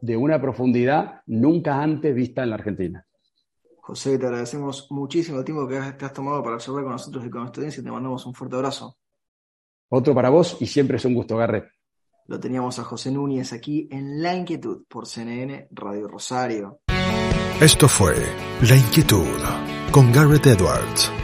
de 0.00 0.16
una 0.16 0.40
profundidad 0.40 1.22
nunca 1.26 1.82
antes 1.82 2.14
vista 2.14 2.42
en 2.42 2.50
la 2.50 2.56
Argentina. 2.56 3.06
José, 3.80 4.18
te 4.18 4.26
agradecemos 4.26 4.90
muchísimo 4.90 5.38
el 5.38 5.44
tiempo 5.44 5.66
que 5.66 5.78
te 5.92 6.04
has 6.04 6.12
tomado 6.12 6.42
para 6.42 6.58
charlar 6.58 6.84
con 6.84 6.92
nosotros 6.92 7.24
y 7.24 7.30
con 7.30 7.42
nuestra 7.42 7.60
audiencia 7.60 7.80
y 7.80 7.84
te 7.84 7.90
mandamos 7.90 8.24
un 8.26 8.34
fuerte 8.34 8.56
abrazo. 8.56 8.96
Otro 9.88 10.14
para 10.14 10.30
vos 10.30 10.56
y 10.60 10.66
siempre 10.66 10.96
es 10.96 11.04
un 11.04 11.14
gusto, 11.14 11.36
Garret. 11.36 11.66
Lo 12.26 12.40
teníamos 12.40 12.78
a 12.78 12.84
José 12.84 13.10
Núñez 13.10 13.52
aquí 13.52 13.88
en 13.90 14.22
La 14.22 14.34
Inquietud 14.34 14.84
por 14.88 15.06
CNN 15.06 15.68
Radio 15.70 16.08
Rosario. 16.08 16.80
Esto 17.60 17.88
fue 17.88 18.14
La 18.62 18.76
Inquietud 18.76 19.26
con 19.90 20.10
Garrett 20.10 20.46
Edwards. 20.46 21.23